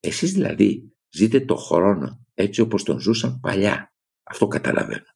Εσείς 0.00 0.32
δηλαδή 0.32 0.96
ζείτε 1.08 1.40
το 1.40 1.56
χρόνο 1.56 2.26
έτσι 2.34 2.60
όπως 2.60 2.82
τον 2.82 3.00
ζούσαν 3.00 3.40
παλιά. 3.40 3.92
Αυτό 4.22 4.46
καταλαβαίνω. 4.46 5.06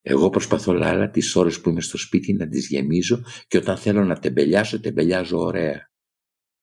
Εγώ 0.00 0.30
προσπαθώ 0.30 0.72
λάλα 0.72 1.10
τις 1.10 1.36
ώρες 1.36 1.60
που 1.60 1.68
είμαι 1.68 1.80
στο 1.80 1.98
σπίτι 1.98 2.32
να 2.32 2.48
τις 2.48 2.68
γεμίζω 2.68 3.22
και 3.46 3.58
όταν 3.58 3.76
θέλω 3.76 4.04
να 4.04 4.18
τεμπελιάσω, 4.18 4.80
τεμπελιάζω 4.80 5.38
ωραία. 5.38 5.90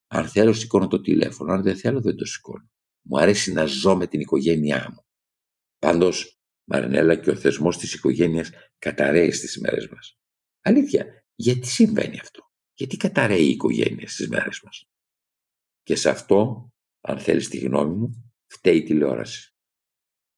Αν 0.06 0.28
θέλω 0.28 0.52
σηκώνω 0.52 0.86
το 0.86 1.00
τηλέφωνο, 1.00 1.52
αν 1.52 1.62
δεν 1.62 1.76
θέλω 1.76 2.00
δεν 2.00 2.16
το 2.16 2.24
σηκώνω. 2.24 2.70
Μου 3.10 3.18
αρέσει 3.18 3.52
να 3.52 3.64
ζω 3.64 3.96
με 3.96 4.06
την 4.06 4.20
οικογένειά 4.20 4.90
μου. 4.90 5.04
Πάντως, 5.78 6.40
Μαρινέλα 6.64 7.16
και 7.16 7.30
ο 7.30 7.36
θεσμός 7.36 7.78
της 7.78 7.94
οικογένειας 7.94 8.50
καταραίει 8.78 9.30
στις 9.30 9.58
μέρες 9.58 9.88
μας. 9.88 10.18
Αλήθεια, 10.60 11.24
γιατί 11.34 11.66
συμβαίνει 11.66 12.18
αυτό; 12.20 12.42
Γιατί 12.74 12.96
καταραίει 12.96 13.44
η 13.44 13.50
οικογένεια 13.50 14.08
στις 14.08 14.28
μέρες 14.28 14.60
μας; 14.62 14.88
Και 15.82 15.94
σε 15.94 16.10
αυτό, 16.10 16.68
αν 17.00 17.18
θέλεις 17.18 17.48
τη 17.48 17.58
γνώμη 17.58 17.94
μου, 17.94 18.32
φταίει 18.46 18.76
η 18.76 18.82
τηλεόραση. 18.82 19.54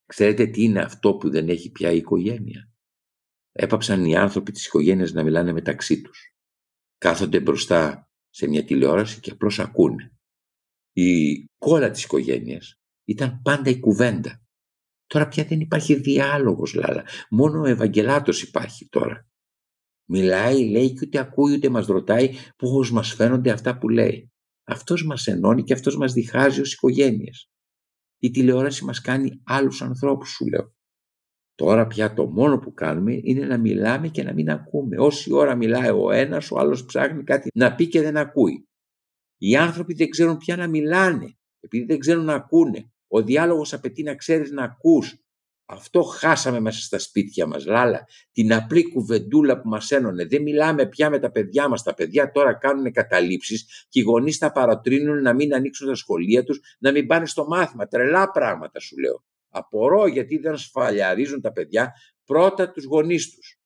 Ξέρετε 0.06 0.46
τι 0.46 0.62
είναι 0.62 0.80
αυτό 0.80 1.14
που 1.14 1.30
δεν 1.30 1.48
έχει 1.48 1.70
πια 1.70 1.90
η 1.92 1.96
οικογένεια; 1.96 2.72
Έπαψαν 3.52 4.04
οι 4.04 4.16
άνθρωποι 4.16 4.52
της 4.52 4.66
οικογένειας 4.66 5.12
να 5.12 5.22
μιλάνε 5.22 5.52
μεταξύ 5.52 6.02
τους. 6.02 6.34
Κάθονται 6.98 7.40
μπροστά 7.40 8.10
σε 8.28 8.48
μια 8.48 8.64
τηλεόραση 8.64 9.20
και 9.20 9.30
απλώς 9.30 9.58
ακούνε 9.58 10.19
η 10.92 11.44
κόλλα 11.58 11.90
της 11.90 12.04
οικογένειας 12.04 12.74
ήταν 13.04 13.40
πάντα 13.42 13.70
η 13.70 13.78
κουβέντα. 13.78 14.42
Τώρα 15.06 15.28
πια 15.28 15.44
δεν 15.44 15.60
υπάρχει 15.60 15.94
διάλογος, 15.94 16.74
Λάλα. 16.74 17.04
Μόνο 17.30 17.60
ο 17.60 17.66
Ευαγγελάτος 17.66 18.42
υπάρχει 18.42 18.88
τώρα. 18.88 19.28
Μιλάει, 20.08 20.70
λέει 20.70 20.92
και 20.92 21.00
ούτε 21.06 21.18
ακούει 21.18 21.54
ούτε 21.54 21.68
μας 21.68 21.86
ρωτάει 21.86 22.30
πώς 22.56 22.92
μας 22.92 23.14
φαίνονται 23.14 23.50
αυτά 23.50 23.78
που 23.78 23.88
λέει. 23.88 24.32
Αυτός 24.64 25.04
μας 25.04 25.26
ενώνει 25.26 25.62
και 25.62 25.72
αυτός 25.72 25.96
μας 25.96 26.12
διχάζει 26.12 26.60
ως 26.60 26.72
οικογένειες. 26.72 27.50
Η 28.18 28.30
τηλεόραση 28.30 28.84
μας 28.84 29.00
κάνει 29.00 29.40
άλλους 29.44 29.82
ανθρώπους, 29.82 30.30
σου 30.30 30.46
λέω. 30.46 30.74
Τώρα 31.54 31.86
πια 31.86 32.14
το 32.14 32.26
μόνο 32.26 32.58
που 32.58 32.72
κάνουμε 32.72 33.20
είναι 33.22 33.46
να 33.46 33.58
μιλάμε 33.58 34.08
και 34.08 34.22
να 34.22 34.32
μην 34.32 34.50
ακούμε. 34.50 34.96
Όση 34.98 35.32
ώρα 35.32 35.54
μιλάει 35.54 35.90
ο 35.90 36.10
ένας, 36.10 36.50
ο 36.50 36.58
άλλος 36.58 36.84
ψάχνει 36.84 37.24
κάτι 37.24 37.50
να 37.54 37.74
πει 37.74 37.88
και 37.88 38.02
δεν 38.02 38.16
ακούει. 38.16 38.68
Οι 39.42 39.56
άνθρωποι 39.56 39.94
δεν 39.94 40.08
ξέρουν 40.08 40.36
πια 40.36 40.56
να 40.56 40.66
μιλάνε, 40.66 41.36
επειδή 41.60 41.84
δεν 41.84 41.98
ξέρουν 41.98 42.24
να 42.24 42.34
ακούνε. 42.34 42.92
Ο 43.08 43.22
διάλογος 43.22 43.72
απαιτεί 43.72 44.02
να 44.02 44.14
ξέρεις 44.14 44.50
να 44.50 44.62
ακούς. 44.62 45.24
Αυτό 45.64 46.02
χάσαμε 46.02 46.60
μέσα 46.60 46.80
στα 46.80 46.98
σπίτια 46.98 47.46
μας, 47.46 47.64
Λάλα. 47.64 48.06
Την 48.32 48.52
απλή 48.54 48.92
κουβεντούλα 48.92 49.60
που 49.60 49.68
μας 49.68 49.90
ένωνε. 49.90 50.24
Δεν 50.24 50.42
μιλάμε 50.42 50.86
πια 50.86 51.10
με 51.10 51.18
τα 51.18 51.30
παιδιά 51.30 51.68
μας. 51.68 51.82
Τα 51.82 51.94
παιδιά 51.94 52.30
τώρα 52.30 52.54
κάνουν 52.54 52.92
καταλήψεις 52.92 53.86
και 53.88 54.00
οι 54.00 54.02
γονείς 54.02 54.38
τα 54.38 54.52
παρατρύνουν 54.52 55.22
να 55.22 55.34
μην 55.34 55.54
ανοίξουν 55.54 55.86
τα 55.86 55.94
σχολεία 55.94 56.44
τους, 56.44 56.60
να 56.78 56.92
μην 56.92 57.06
πάνε 57.06 57.26
στο 57.26 57.46
μάθημα. 57.46 57.86
Τρελά 57.86 58.30
πράγματα 58.30 58.80
σου 58.80 58.98
λέω. 58.98 59.24
Απορώ 59.48 60.06
γιατί 60.06 60.38
δεν 60.38 60.56
σφαλιαρίζουν 60.56 61.40
τα 61.40 61.52
παιδιά 61.52 61.92
πρώτα 62.24 62.70
τους 62.70 62.84
γονείς 62.84 63.34
τους 63.34 63.59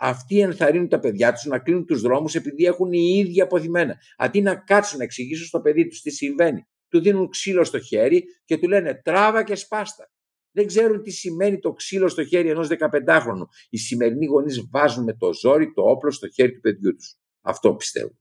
αυτοί 0.00 0.40
ενθαρρύνουν 0.40 0.88
τα 0.88 1.00
παιδιά 1.00 1.32
τους 1.32 1.44
να 1.44 1.58
κλείνουν 1.58 1.86
τους 1.86 2.00
δρόμους 2.00 2.34
επειδή 2.34 2.64
έχουν 2.64 2.92
οι 2.92 3.24
ίδιοι 3.26 3.40
αποθυμένα. 3.40 3.96
Αντί 4.16 4.40
να 4.40 4.54
κάτσουν 4.54 4.98
να 4.98 5.04
εξηγήσουν 5.04 5.46
στο 5.46 5.60
παιδί 5.60 5.86
τους 5.86 6.00
τι 6.00 6.10
συμβαίνει, 6.10 6.66
του 6.88 7.00
δίνουν 7.00 7.28
ξύλο 7.28 7.64
στο 7.64 7.80
χέρι 7.80 8.24
και 8.44 8.58
του 8.58 8.68
λένε 8.68 9.00
τράβα 9.04 9.42
και 9.42 9.54
σπάστα. 9.54 10.10
Δεν 10.50 10.66
ξέρουν 10.66 11.02
τι 11.02 11.10
σημαίνει 11.10 11.58
το 11.58 11.72
ξύλο 11.72 12.08
στο 12.08 12.24
χέρι 12.24 12.48
ενός 12.48 12.68
15χρονου. 12.70 13.46
Οι 13.70 13.78
σημερινοί 13.78 14.26
γονείς 14.26 14.68
βάζουν 14.70 15.04
με 15.04 15.14
το 15.14 15.32
ζόρι 15.32 15.72
το 15.72 15.82
όπλο 15.82 16.10
στο 16.10 16.28
χέρι 16.28 16.52
του 16.52 16.60
παιδιού 16.60 16.94
τους. 16.94 17.16
Αυτό 17.40 17.74
πιστεύω. 17.74 18.18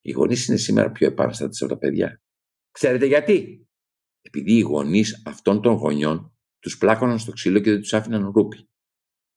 Οι 0.00 0.10
γονείς 0.10 0.46
είναι 0.46 0.56
σήμερα 0.56 0.90
πιο 0.90 1.06
επαναστάτε 1.06 1.56
από 1.60 1.68
τα 1.68 1.78
παιδιά. 1.78 2.22
Ξέρετε 2.70 3.06
γιατί; 3.06 3.68
Επειδή 4.20 4.52
οι 4.52 4.60
γονείς 4.60 5.22
αυτών 5.26 5.62
των 5.62 5.74
γονιών 5.74 6.36
τους 6.58 6.78
πλάκωναν 6.78 7.18
στο 7.18 7.32
ξύλο 7.32 7.58
και 7.58 7.70
δεν 7.70 7.80
τους 7.80 7.92
άφηναν 7.94 8.30
ρούπι. 8.34 8.68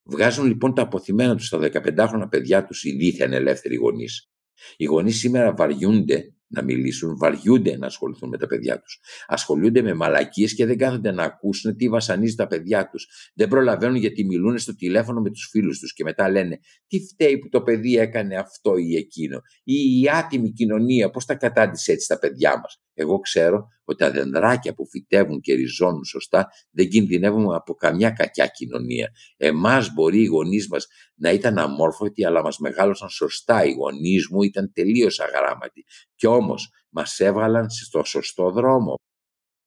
Βγάζουν 0.09 0.45
λοιπόν 0.45 0.73
τα 0.73 0.81
αποθυμένα 0.81 1.35
τους 1.35 1.45
στα 1.45 1.59
15χρονα 1.73 2.27
παιδιά 2.29 2.65
τους 2.65 2.83
οι 2.83 2.91
δίθεν 2.91 3.33
ελεύθεροι 3.33 3.75
γονείς. 3.75 4.29
Οι 4.77 4.85
γονείς 4.85 5.17
σήμερα 5.17 5.53
βαριούνται 5.53 6.31
να 6.47 6.63
μιλήσουν, 6.63 7.17
βαριούνται 7.17 7.77
να 7.77 7.85
ασχοληθούν 7.85 8.29
με 8.29 8.37
τα 8.37 8.47
παιδιά 8.47 8.81
τους. 8.81 8.99
Ασχολούνται 9.27 9.81
με 9.81 9.93
μαλακίες 9.93 10.55
και 10.55 10.65
δεν 10.65 10.77
κάθονται 10.77 11.11
να 11.11 11.23
ακούσουν 11.23 11.75
τι 11.75 11.89
βασανίζει 11.89 12.35
τα 12.35 12.47
παιδιά 12.47 12.89
τους. 12.89 13.31
Δεν 13.35 13.47
προλαβαίνουν 13.47 13.95
γιατί 13.95 14.25
μιλούν 14.25 14.57
στο 14.57 14.75
τηλέφωνο 14.75 15.21
με 15.21 15.29
τους 15.29 15.47
φίλους 15.51 15.79
τους 15.79 15.93
και 15.93 16.03
μετά 16.03 16.29
λένε 16.29 16.59
Τι 16.87 16.99
φταίει 16.99 17.37
που 17.37 17.49
το 17.49 17.61
παιδί 17.61 17.97
έκανε 17.97 18.35
αυτό 18.35 18.77
ή 18.77 18.95
εκείνο. 18.95 19.41
Ή 19.63 20.01
η 20.01 20.09
άτιμη 20.09 20.51
κοινωνία, 20.51 21.09
πώς 21.09 21.25
τα 21.25 21.35
κατάντησε 21.35 21.91
έτσι 21.91 22.07
τα 22.07 22.19
παιδιά 22.19 22.59
μας. 22.59 22.81
Εγώ 22.93 23.19
ξέρω 23.19 23.67
ότι 23.87 23.97
τα 23.99 24.11
δεντράκια 24.11 24.73
που 24.73 24.87
φυτεύουν 24.87 25.39
και 25.41 25.53
ριζώνουν 25.53 26.03
σωστά 26.05 26.47
δεν 26.71 26.89
κινδυνεύουν 26.89 27.53
από 27.53 27.73
καμιά 27.73 28.11
κακιά 28.11 28.47
κοινωνία. 28.47 29.11
Εμάς 29.37 29.93
μπορεί 29.93 30.21
οι 30.21 30.25
γονείς 30.25 30.67
μας 30.67 30.87
να 31.15 31.31
ήταν 31.31 31.57
αμόρφωτοι 31.57 32.25
αλλά 32.25 32.41
μας 32.41 32.57
μεγάλωσαν 32.57 33.09
σωστά. 33.09 33.65
Οι 33.65 33.71
γονείς 33.71 34.27
μου 34.29 34.43
ήταν 34.43 34.71
τελείως 34.73 35.19
αγράμματοι. 35.19 35.85
Κι 36.15 36.27
όμως 36.27 36.71
μας 36.89 37.19
έβαλαν 37.19 37.69
στο 37.69 38.03
σωστό 38.03 38.51
δρόμο. 38.51 38.95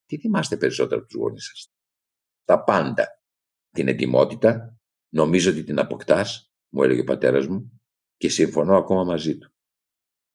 Τι 0.07 0.19
θυμάστε 0.19 0.57
περισσότερο 0.57 1.01
από 1.01 1.09
τους 1.09 1.21
γονείς 1.21 1.45
σας; 1.45 1.71
Τα 2.45 2.65
πάντα. 2.65 3.07
Την 3.71 3.89
ετοιμότητα, 3.89 4.79
νομίζω 5.09 5.51
ότι 5.51 5.65
την 5.65 5.79
αποκτάς, 5.79 6.53
μου 6.69 6.83
έλεγε 6.83 7.01
ο 7.01 7.05
πατέρας 7.05 7.47
μου, 7.47 7.81
και 8.17 8.29
συμφωνώ 8.29 8.77
ακόμα 8.77 9.05
μαζί 9.05 9.39
του. 9.39 9.53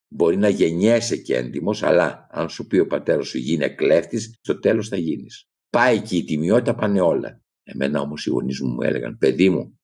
Μπορεί 0.08 0.38
να 0.38 0.50
γεννιέσαι 0.50 1.18
και 1.18 1.36
έντιμος, 1.36 1.84
αλλά 1.84 2.28
αν 2.32 2.50
σου 2.50 2.68
πει 2.68 2.80
ο 2.80 2.88
πατέρας 2.88 3.28
σου 3.28 3.38
γίνει 3.38 3.76
κλέφτης, 3.76 4.38
στο 4.42 4.60
τέλος 4.60 4.88
θα 4.88 4.98
γίνεις. 4.98 5.48
Πάει 5.70 5.98
εκεί 5.98 6.18
η 6.18 6.24
τιμιότητα, 6.24 6.76
πάνε 6.76 7.02
όλα. 7.02 7.44
Εμένα 7.64 8.02
όμως 8.02 8.26
οι 8.26 8.30
γονείς 8.30 8.62
μου 8.62 8.70
μου 8.70 8.82
έλεγαν, 8.82 9.18
παιδί 9.18 9.50
μου, 9.50 9.80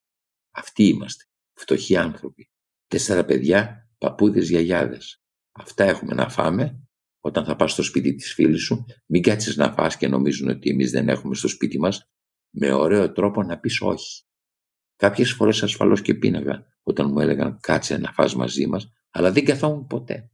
αυτοί 0.52 0.84
είμαστε, 0.84 1.24
φτωχοί 1.54 1.98
άνθρωποι. 1.98 2.50
Τέσσερα 2.88 3.26
παιδιά, 3.26 3.90
παππούδες, 3.98 4.50
γιαγιάδες. 4.50 5.22
Αυτά 5.52 5.84
έχουμε 5.84 6.14
να 6.14 6.30
φάμε. 6.30 6.86
Όταν 7.24 7.46
θα 7.46 7.56
πας 7.56 7.72
στο 7.72 7.84
σπίτι 7.84 8.16
της 8.16 8.34
φίλης 8.34 8.62
σου, 8.62 8.86
μην 9.06 9.22
κάτσεις 9.22 9.56
να 9.56 9.74
φας 9.74 9.98
και 9.98 10.08
νομίζουν 10.08 10.50
ότι 10.50 10.70
εμείς 10.70 10.92
δεν 10.92 11.10
έχουμε 11.10 11.36
στο 11.36 11.48
σπίτι 11.48 11.80
μας, 11.80 12.10
με 12.56 12.72
ωραίο 12.72 13.12
τρόπο 13.12 13.44
να 13.44 13.60
πεις 13.60 13.82
όχι. 13.82 14.24
Κάποιες 14.96 15.32
φορές 15.32 15.64
ασφαλώς 15.64 16.02
και 16.02 16.14
πίναγα 16.14 16.66
όταν 16.84 17.12
μου 17.12 17.20
έλεγαν 17.20 17.60
κάτσε 17.60 17.98
να 17.98 18.12
φας 18.12 18.36
μαζί 18.36 18.68
μας, 18.68 18.92
αλλά 19.12 19.32
δεν 19.32 19.46
καθόμουν 19.46 19.88
ποτέ. 19.88 20.32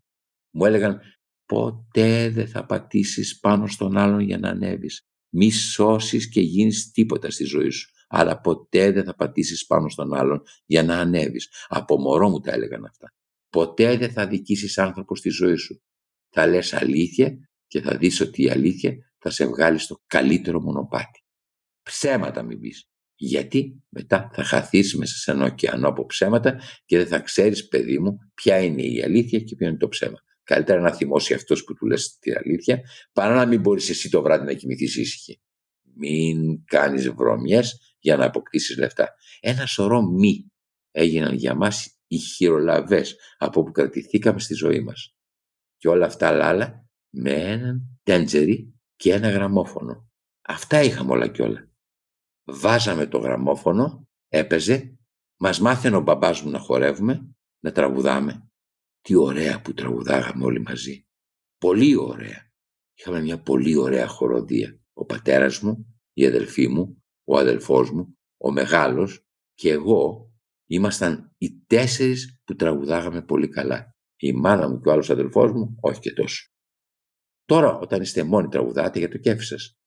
Μου 0.52 0.66
έλεγαν 0.66 1.02
ποτέ 1.46 2.30
δεν 2.30 2.48
θα 2.48 2.66
πατήσεις 2.66 3.40
πάνω 3.40 3.68
στον 3.68 3.98
άλλον 3.98 4.20
για 4.20 4.38
να 4.38 4.50
ανέβεις. 4.50 5.02
Μη 5.30 5.52
σώσεις 5.52 6.30
και 6.30 6.42
γίνεις 6.42 6.92
τίποτα 6.92 7.32
στη 7.32 7.44
ζωή 7.44 7.70
σου. 7.70 7.92
Αλλά 8.08 8.40
ποτέ 8.42 8.92
δεν 8.92 9.04
θα 9.04 9.16
πατήσεις 9.16 9.66
πάνω 9.66 9.90
στον 9.90 10.13
άλλον 10.13 10.42
για 10.66 10.84
να 10.84 11.00
ανέβεις. 11.00 11.52
Από 11.68 12.00
μωρό 12.00 12.30
μου 12.30 12.40
τα 12.40 12.52
έλεγαν 12.52 12.86
αυτά. 12.86 13.13
Ποτέ 13.50 13.98
δεν 13.98 14.12
θα 14.12 14.28
δικήσεις 14.28 14.78
άνθρωπο 14.78 15.16
στη 15.16 15.30
ζωή 15.30 15.56
σου. 15.56 15.82
Θα 16.30 16.48
λες 16.48 16.74
αλήθεια 16.74 17.50
και 17.68 17.82
θα 17.82 17.98
δεις 17.98 18.22
ότι 18.22 18.44
η 18.44 18.50
αλήθεια 18.50 18.96
θα 19.18 19.30
σε 19.30 19.46
βγάλει 19.46 19.78
στο 19.78 20.04
καλύτερο 20.08 20.62
μονοπάτι. 20.62 21.24
Ψέματα 21.82 22.44
μην 22.44 22.60
πεις. 22.60 22.90
Γιατί 23.19 23.84
μετά 23.89 24.30
θα 24.34 24.43
χαθείς 24.43 24.95
μέσα 24.95 25.15
σε 25.15 25.32
ένα 25.32 25.45
ωκεανό 25.45 25.88
από 25.88 26.06
ψέματα 26.06 26.60
και 26.86 26.97
δεν 26.97 27.08
θα 27.08 27.19
ξέρεις 27.19 27.67
παιδί 27.67 27.99
μου 27.99 28.17
ποια 28.34 28.60
είναι 28.60 28.82
η 28.82 29.03
αλήθεια 29.03 29.39
και 29.39 29.56
ποιο 29.56 29.67
είναι 29.67 29.77
το 29.77 29.88
ψέμα. 29.88 30.17
Καλύτερα 30.43 30.82
να 30.82 30.93
θυμώσει 30.93 31.34
αυτός 31.34 31.63
που 31.63 31.73
του 31.73 31.86
λες 31.86 32.17
την 32.19 32.38
αλήθεια 32.38 32.82
παρά 33.13 33.36
να 33.36 33.45
μην 33.45 33.60
μπορείς 33.60 33.89
εσύ 33.89 34.10
το 34.10 34.21
βράδυ 34.21 34.45
να 34.45 34.53
κοιμηθείς 34.53 34.95
ήσυχη. 34.95 35.41
Μην 35.95 36.63
κάνεις 36.65 37.10
βρωμιές 37.10 37.95
για 37.99 38.17
να 38.17 38.25
αποκτήσεις 38.25 38.77
λεφτά. 38.77 39.13
Ένα 39.39 39.65
σωρό 39.65 40.01
μη 40.01 40.51
έγιναν 40.91 41.36
για 41.36 41.56
μας 41.56 41.97
οι 42.08 42.17
χειρολαβές 42.17 43.15
από 43.38 43.63
που 43.63 43.71
κρατηθήκαμε 43.71 44.39
στη 44.39 44.53
ζωή 44.53 44.80
μας. 44.80 45.15
Και 45.77 45.88
όλα 45.88 46.06
αυτά 46.06 46.47
άλλα 46.47 46.88
με 47.10 47.32
έναν 47.32 47.99
τέντζερι 48.03 48.73
και 48.95 49.13
ένα 49.13 49.30
γραμμόφωνο. 49.30 50.10
Αυτά 50.41 50.82
είχαμε 50.82 51.12
όλα 51.12 51.27
και 51.27 51.41
όλα 51.41 51.67
βάζαμε 52.47 53.07
το 53.07 53.17
γραμμόφωνο, 53.17 54.07
έπαιζε, 54.27 54.97
μας 55.39 55.60
μάθαινε 55.60 55.95
ο 55.95 56.01
μπαμπάς 56.01 56.41
μου 56.41 56.49
να 56.49 56.60
χορεύουμε, 56.60 57.36
να 57.60 57.71
τραγουδάμε. 57.71 58.51
Τι 59.01 59.15
ωραία 59.15 59.62
που 59.62 59.73
τραγουδάγαμε 59.73 60.45
όλοι 60.45 60.62
μαζί. 60.62 61.07
Πολύ 61.57 61.95
ωραία. 61.95 62.51
Είχαμε 62.93 63.21
μια 63.21 63.41
πολύ 63.41 63.75
ωραία 63.75 64.07
χοροδία. 64.07 64.79
Ο 64.93 65.05
πατέρας 65.05 65.60
μου, 65.60 66.01
η 66.13 66.25
αδελφή 66.25 66.67
μου, 66.67 67.03
ο 67.23 67.38
αδελφός 67.38 67.91
μου, 67.91 68.17
ο 68.38 68.51
μεγάλος 68.51 69.25
και 69.53 69.71
εγώ 69.71 70.31
ήμασταν 70.65 71.36
οι 71.38 71.62
τέσσερις 71.67 72.41
που 72.43 72.55
τραγουδάγαμε 72.55 73.21
πολύ 73.21 73.47
καλά. 73.47 73.95
Η 74.15 74.33
μάνα 74.33 74.69
μου 74.69 74.79
και 74.81 74.89
ο 74.89 74.91
άλλος 74.91 75.10
αδελφός 75.10 75.51
μου, 75.51 75.77
όχι 75.81 75.99
και 75.99 76.13
τόσο. 76.13 76.51
Τώρα 77.45 77.77
όταν 77.77 78.01
είστε 78.01 78.23
μόνοι 78.23 78.47
τραγουδάτε 78.47 78.99
για 78.99 79.10
το 79.10 79.17
κέφι 79.17 79.43
σας. 79.43 79.77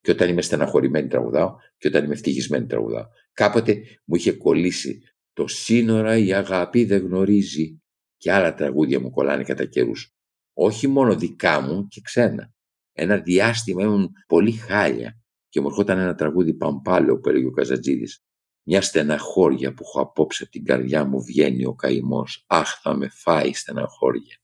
Και 0.00 0.10
όταν 0.10 0.28
είμαι 0.28 0.42
στεναχωρημένη 0.42 1.08
τραγουδάω 1.08 1.56
και 1.76 1.88
όταν 1.88 2.04
είμαι 2.04 2.12
ευτυχισμένη 2.12 2.66
τραγουδάω. 2.66 3.06
Κάποτε 3.32 3.82
μου 4.04 4.14
είχε 4.14 4.32
κολλήσει 4.32 5.02
το 5.32 5.46
σύνορα 5.46 6.16
η 6.16 6.32
αγάπη 6.32 6.84
δεν 6.84 7.04
γνωρίζει 7.04 7.82
και 8.16 8.32
άλλα 8.32 8.54
τραγούδια 8.54 9.00
μου 9.00 9.10
κολλάνε 9.10 9.42
κατά 9.42 9.64
καιρούς. 9.64 10.14
Όχι 10.52 10.86
μόνο 10.86 11.16
δικά 11.16 11.60
μου 11.60 11.86
και 11.86 12.00
ξένα. 12.00 12.52
Ένα 12.92 13.16
διάστημα 13.16 13.82
ήμουν 13.82 14.10
πολύ 14.26 14.52
χάλια 14.52 15.20
και 15.48 15.60
μου 15.60 15.66
έρχονταν 15.66 15.98
ένα 15.98 16.14
τραγούδι 16.14 16.54
παμπάλαιο 16.54 17.18
που 17.18 17.28
έλεγε 17.28 17.46
ο 17.46 17.50
Καζατζίδης. 17.50 18.24
Μια 18.62 18.82
στεναχώρια 18.82 19.74
που 19.74 19.82
έχω 19.82 20.00
απόψε 20.00 20.42
από 20.42 20.52
την 20.52 20.64
καρδιά 20.64 21.04
μου 21.04 21.22
βγαίνει 21.22 21.64
ο 21.64 21.74
καημός. 21.74 22.44
Αχ 22.46 22.80
θα 22.80 22.94
με 22.94 23.08
φάει 23.08 23.52
στεναχώρια. 23.52 24.38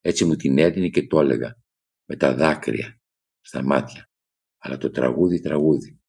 Έτσι 0.00 0.24
μου 0.24 0.36
την 0.36 0.58
έδινε 0.58 0.88
και 0.88 1.06
το 1.06 1.20
έλεγα 1.20 1.56
με 2.04 2.16
τα 2.16 2.34
δάκρυα 2.34 3.00
στα 3.40 3.62
μάτια 3.62 4.09
αλλά 4.62 4.76
το 4.76 4.90
τραγούδι 4.90 5.40
τραγούδι. 5.40 6.00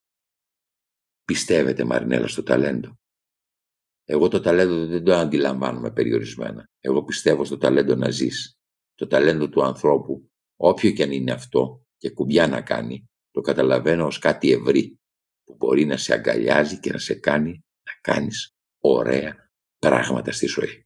Πιστεύετε 1.23 1.83
Μαρινέλα 1.83 2.27
στο 2.27 2.43
ταλέντο. 2.43 2.99
Εγώ 4.03 4.27
το 4.27 4.39
ταλέντο 4.39 4.85
δεν 4.85 5.03
το 5.03 5.15
αντιλαμβάνομαι 5.15 5.91
περιορισμένα. 5.91 6.69
Εγώ 6.79 7.03
πιστεύω 7.03 7.45
στο 7.45 7.57
ταλέντο 7.57 7.95
να 7.95 8.09
ζεις. 8.09 8.55
Το 8.95 9.07
ταλέντο 9.07 9.49
του 9.49 9.63
ανθρώπου, 9.63 10.31
όποιο 10.55 10.91
και 10.91 11.03
αν 11.03 11.11
είναι 11.11 11.31
αυτό 11.31 11.85
και 11.97 12.09
κουμπιά 12.09 12.47
να 12.47 12.61
κάνει, 12.61 13.09
το 13.31 13.41
καταλαβαίνω 13.41 14.05
ως 14.05 14.19
κάτι 14.19 14.51
ευρύ 14.51 14.99
που 15.43 15.55
μπορεί 15.55 15.85
να 15.85 15.97
σε 15.97 16.13
αγκαλιάζει 16.13 16.79
και 16.79 16.91
να 16.91 16.97
σε 16.97 17.13
κάνει 17.15 17.51
να 17.83 18.13
κάνεις 18.13 18.55
ωραία 18.81 19.51
πράγματα 19.77 20.31
στη 20.31 20.45
ζωή. 20.45 20.85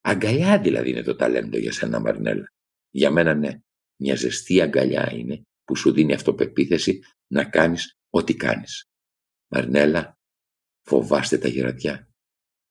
Αγκαλιά 0.00 0.60
δηλαδή 0.60 0.90
είναι 0.90 1.02
το 1.02 1.16
ταλέντο 1.16 1.58
για 1.58 1.72
σένα 1.72 2.00
Μαρινέλα. 2.00 2.46
Για 2.90 3.10
μένα 3.10 3.34
ναι, 3.34 3.58
μια 4.00 4.16
ζεστή 4.16 4.60
αγκαλιά 4.60 5.12
είναι 5.12 5.42
που 5.64 5.76
σου 5.76 5.92
δίνει 5.92 6.14
αυτοπεποίθηση 6.14 7.00
να 7.26 7.44
κάνεις 7.44 7.98
ό,τι 8.10 8.34
κάνεις. 8.34 8.90
Μαρνέλα, 9.48 10.18
φοβάστε 10.82 11.38
τα 11.38 11.48
γερατιά. 11.48 12.08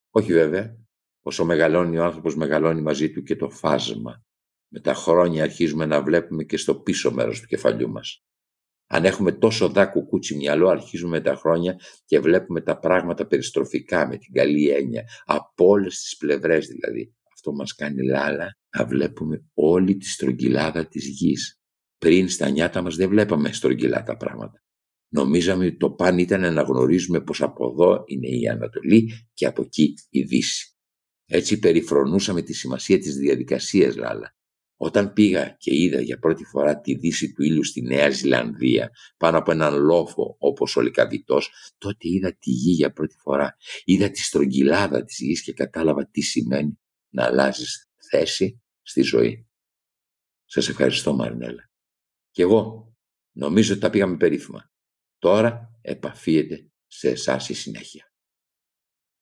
Όχι 0.10 0.34
βέβαια. 0.34 0.78
Όσο 1.22 1.46
μεγαλώνει 1.46 1.98
ο 1.98 2.04
άνθρωπος 2.04 2.36
μεγαλώνει 2.36 2.82
μαζί 2.82 3.12
του 3.12 3.24
και 3.24 3.36
το 3.36 3.50
φάσμα. 3.50 4.24
Με 4.68 4.80
τα 4.80 4.94
χρόνια 4.94 5.44
αρχίζουμε 5.44 5.86
να 5.86 6.02
βλέπουμε 6.02 6.44
και 6.44 6.58
στο 6.58 6.76
πίσω 6.76 7.12
μέρος 7.12 7.40
του 7.40 7.48
κεφαλιού 7.48 7.90
μας. 7.90 8.24
Αν 8.88 9.06
έχουμε 9.06 9.32
τόσο 9.32 9.70
δά 9.70 9.86
κουκούτσι 9.86 10.36
μυαλό, 10.36 10.68
αρχίζουμε 10.68 11.18
με 11.18 11.24
τα 11.24 11.36
χρόνια 11.36 11.80
και 12.06 12.20
βλέπουμε 12.20 12.62
τα 12.62 12.80
πράγματα 12.80 13.28
περιστροφικά, 13.28 14.08
με 14.08 14.18
την 14.18 14.34
καλή 14.34 14.70
έννοια, 14.70 15.04
από 15.26 15.66
όλες 15.68 16.00
τις 16.00 16.18
πλευρές 16.18 16.68
δηλαδή. 16.68 17.14
Αυτό 17.34 17.54
μας 17.54 17.76
κάνει 17.76 18.04
λάλα 18.04 18.58
να 18.78 18.86
βλέπουμε 18.86 19.46
όλη 19.54 19.98
τη 19.98 20.06
στρογγυλάδα 20.06 20.88
της 20.88 21.08
γης. 21.08 21.63
Πριν 22.04 22.30
στα 22.30 22.50
νιάτα 22.50 22.82
μας 22.82 22.96
δεν 22.96 23.10
βλέπαμε 23.10 23.52
στρογγυλά 23.52 24.04
τα 24.04 24.18
πράγματα. 24.18 24.64
Νομίζαμε 25.10 25.66
ότι 25.66 25.78
το 25.78 25.92
παν 25.92 26.18
ήταν 26.18 26.54
να 26.54 26.62
γνωρίζουμε 26.62 27.22
πως 27.22 27.42
από 27.42 27.70
εδώ 27.70 28.04
είναι 28.06 28.28
η 28.28 28.48
Ανατολή 28.48 29.28
και 29.34 29.46
από 29.46 29.62
εκεί 29.62 29.94
η 30.10 30.22
Δύση. 30.22 30.76
Έτσι 31.26 31.60
περιφρονούσαμε 31.60 32.42
τη 32.42 32.54
σημασία 32.54 33.00
της 33.00 33.16
διαδικασίας 33.16 33.96
Λάλα. 33.96 34.36
Όταν 34.76 35.14
πήγα 35.14 35.56
και 35.60 35.76
είδα 35.76 36.02
για 36.02 36.20
πρώτη 36.20 36.44
φορά 36.44 36.80
τη 36.80 36.96
δύση 36.96 37.34
του 37.34 37.44
ήλιου 37.44 37.64
στη 37.64 37.82
Νέα 37.82 38.10
Ζηλανδία 38.10 38.92
πάνω 39.18 39.38
από 39.38 39.52
έναν 39.52 39.76
λόφο 39.76 40.36
όπως 40.40 40.76
ο 40.76 40.82
Λικαβητός, 40.82 41.50
τότε 41.78 42.08
είδα 42.08 42.34
τη 42.34 42.50
γη 42.50 42.72
για 42.72 42.92
πρώτη 42.92 43.16
φορά. 43.20 43.56
Είδα 43.84 44.10
τη 44.10 44.20
στρογγυλάδα 44.20 45.04
της 45.04 45.20
γης 45.20 45.44
και 45.44 45.54
κατάλαβα 45.54 46.08
τι 46.10 46.22
σημαίνει 46.22 46.80
να 47.10 47.26
αλλάζεις 47.26 47.90
θέση 48.10 48.62
στη 48.82 49.02
ζωή. 49.02 49.48
Σας 50.46 50.70
ευχαριστώ 50.70 51.14
Μαρινέλα. 51.14 51.72
Κι 52.34 52.42
εγώ 52.42 52.94
νομίζω 53.32 53.72
ότι 53.72 53.82
τα 53.82 53.90
πήγαμε 53.90 54.18
περίφημα. 54.18 54.72
Τώρα 55.18 55.80
επαφίεται 55.82 56.68
σε 56.88 57.10
εσάς 57.10 57.50
η 57.50 57.54
συνέχεια. 57.54 58.12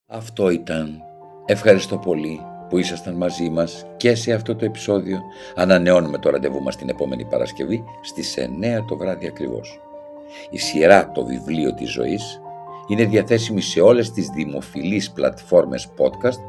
Αυτό 0.06 0.50
ήταν. 0.50 1.02
Ευχαριστώ 1.45 1.97
πολύ 1.97 2.39
που 2.69 2.78
ήσασταν 2.78 3.15
μαζί 3.15 3.50
μας 3.50 3.86
και 3.97 4.15
σε 4.15 4.34
αυτό 4.34 4.56
το 4.56 4.65
επεισόδιο. 4.65 5.19
Ανανεώνουμε 5.56 6.17
το 6.17 6.30
ραντεβού 6.30 6.62
μας 6.62 6.76
την 6.76 6.89
επόμενη 6.89 7.26
Παρασκευή 7.26 7.84
στις 8.02 8.38
9 8.38 8.86
το 8.88 8.97
βράδυ 8.97 9.28
ακριβώς. 9.28 9.80
Η 10.50 10.58
σειρά 10.58 11.12
«Το 11.12 11.26
βιβλίο 11.26 11.74
της 11.74 11.91
ζωής» 11.91 12.41
είναι 12.88 13.06
διαθέσιμη 13.06 13.62
σε 13.62 13.82
όλες 13.82 14.12
τις 14.12 14.28
δημοφιλείς 14.30 15.12
πλατφόρμες 15.12 15.93
podcast 15.97 16.39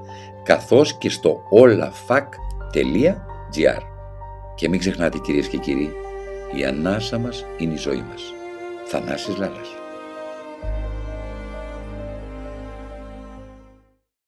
καθώς 0.42 0.98
και 0.98 1.10
στο 1.10 1.42
olafac.gr. 1.50 3.02
Και 4.54 4.68
μην 4.68 4.78
ξεχνάτε 4.78 5.18
κυρίες 5.18 5.48
και 5.48 5.58
κύριοι, 5.58 5.92
η 6.54 6.64
ανάσα 6.64 7.18
μας 7.18 7.44
είναι 7.58 7.74
η 7.74 7.76
ζωή 7.76 8.04
μας. 8.08 8.22
Θανάσης 8.84 9.36
Λάλας. 9.36 9.81